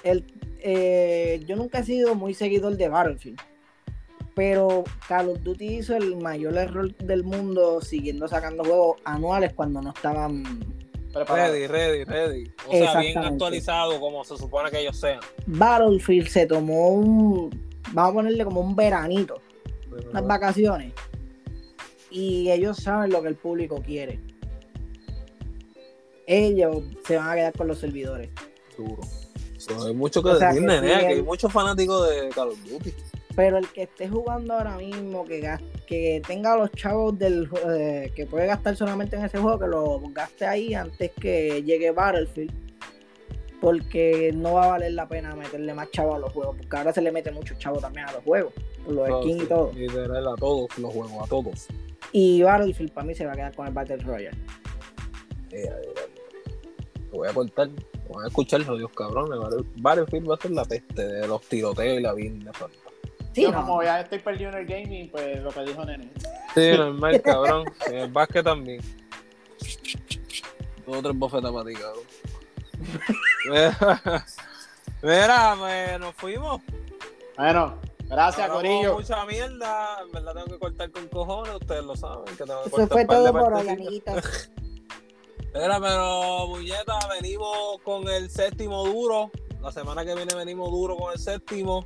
[0.03, 0.25] El,
[0.61, 3.41] eh, yo nunca he sido muy seguidor de Battlefield.
[4.35, 9.81] Pero Call of Duty hizo el mayor error del mundo siguiendo sacando juegos anuales cuando
[9.81, 10.43] no estaban
[11.17, 11.55] Preparado.
[11.55, 12.53] Ready, ready, ready.
[12.69, 15.21] O sea, bien actualizado como se supone que ellos sean.
[15.47, 17.51] Battlefield se tomó un,
[17.93, 19.41] vamos a ponerle como un veranito,
[20.11, 20.93] unas vacaciones.
[22.11, 24.21] Y ellos saben lo que el público quiere.
[26.27, 28.29] Ellos se van a quedar con los servidores.
[28.77, 29.01] Duro.
[29.87, 32.59] Hay mucho que O sea, decir, que sí, que hay muchos fanáticos de Call of
[32.65, 32.95] Duty.
[33.37, 38.25] Pero el que esté jugando ahora mismo, que, que tenga los chavos del eh, que
[38.27, 42.53] puede gastar solamente en ese juego, que lo gaste ahí antes que llegue Battlefield.
[43.61, 46.57] Porque no va a valer la pena meterle más chavos a los juegos.
[46.57, 48.53] Porque ahora se le mete mucho chavo también a los juegos.
[48.85, 49.73] Por los skins sí, y todo.
[49.75, 51.67] Literal, a todos los juegos, a todos.
[52.13, 54.37] Y Battlefield para mí se va a quedar con el Battle Royale.
[55.51, 55.71] Eh,
[57.11, 57.69] Te voy a cortar,
[58.09, 59.39] voy a escuchar los Dios cabrones.
[59.39, 62.53] Battle- Battlefield va a ser la peste de los tiroteos y la vida.
[63.37, 63.67] Sí, Yo no.
[63.67, 66.11] como ya estoy perdido en el gaming, pues lo que dijo Nene.
[66.55, 67.65] Sí, normal, cabrón.
[67.87, 68.81] En el básquet también.
[70.87, 72.05] Dos o tres bofetas para ti, cabrón.
[75.03, 76.63] Mira, pues nos fuimos.
[77.37, 77.79] Bueno,
[78.09, 78.95] gracias, Hablamos Corillo.
[78.95, 79.99] mucha mierda.
[80.07, 81.55] En verdad tengo que cortar con cojones.
[81.57, 82.25] Ustedes lo saben.
[82.37, 84.51] Que tengo que Eso cortar fue todo por hoy, amiguitas.
[85.55, 89.31] Mira, pero Bulleta, venimos con el séptimo duro.
[89.61, 91.85] La semana que viene venimos duro con el séptimo.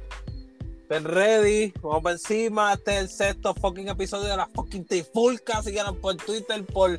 [0.91, 2.73] Estén ready, vamos para encima.
[2.73, 5.63] Este es el sexto fucking episodio de la fucking Trifulca.
[5.63, 6.99] Síganos por Twitter, por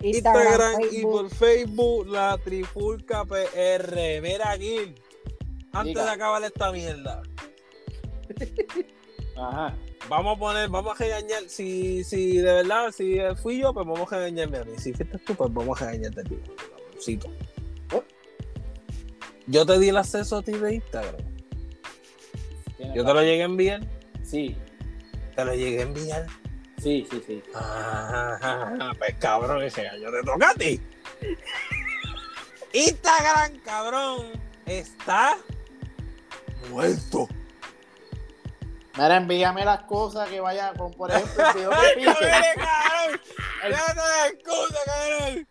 [0.00, 4.20] Instagram, y por Facebook, la Trifulca PR.
[4.20, 4.92] Mira aquí,
[5.70, 6.04] antes Diga.
[6.04, 7.22] de acabar esta mierda,
[9.36, 9.76] Ajá.
[10.08, 11.44] vamos a poner, vamos a regañar.
[11.46, 14.72] Si, si de verdad, si fui yo, pues vamos a regañarme a mí.
[14.78, 17.20] Si fuiste tú, pues vamos a regañarte a ti.
[17.92, 18.02] Oh.
[19.46, 21.39] Yo te di el acceso a ti de Instagram.
[22.80, 23.80] Tiene Yo te lo llegué a enviar.
[24.24, 24.56] Sí,
[25.36, 26.26] Te lo llegué a enviar.
[26.78, 27.42] sí, sí, sí.
[27.54, 30.80] Ah, pues cabrón, ese gallo te toca a ti.
[32.72, 34.26] Instagram, cabrón,
[34.66, 35.36] está
[36.70, 37.28] muerto.
[38.94, 42.30] Mira, envíame las cosas que vaya con, por ejemplo, el video de Mire, Pique.
[42.56, 43.20] cabrón,
[43.64, 45.48] El- ya no hay excusa, cabrón.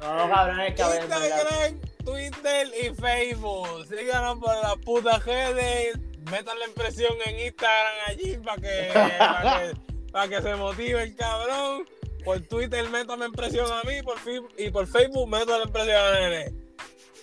[0.00, 0.82] No, cabrón, es que.
[0.82, 3.86] Instagram, Twitter y Facebook.
[3.88, 5.98] Síganos por las putas redes.
[6.30, 11.16] Metan la impresión en Instagram allí para que, para que, pa' que se motive el
[11.16, 11.84] cabrón.
[12.24, 14.16] Por Twitter métame impresión a mí por
[14.56, 16.54] y por Facebook meto la impresión a Nene.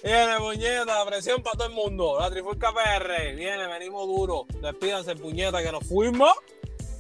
[0.03, 2.17] Viene, puñeta, presión para todo el mundo.
[2.19, 3.35] La Trifulca PR.
[3.35, 4.45] Viene, venimos duro.
[4.61, 6.33] Despídanse, puñeta, que nos fuimos.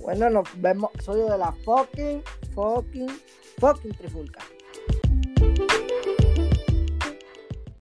[0.01, 0.89] Bueno, nos vemos.
[1.03, 2.23] Soy de la fucking,
[2.53, 3.21] fucking,
[3.59, 4.41] fucking trifulca.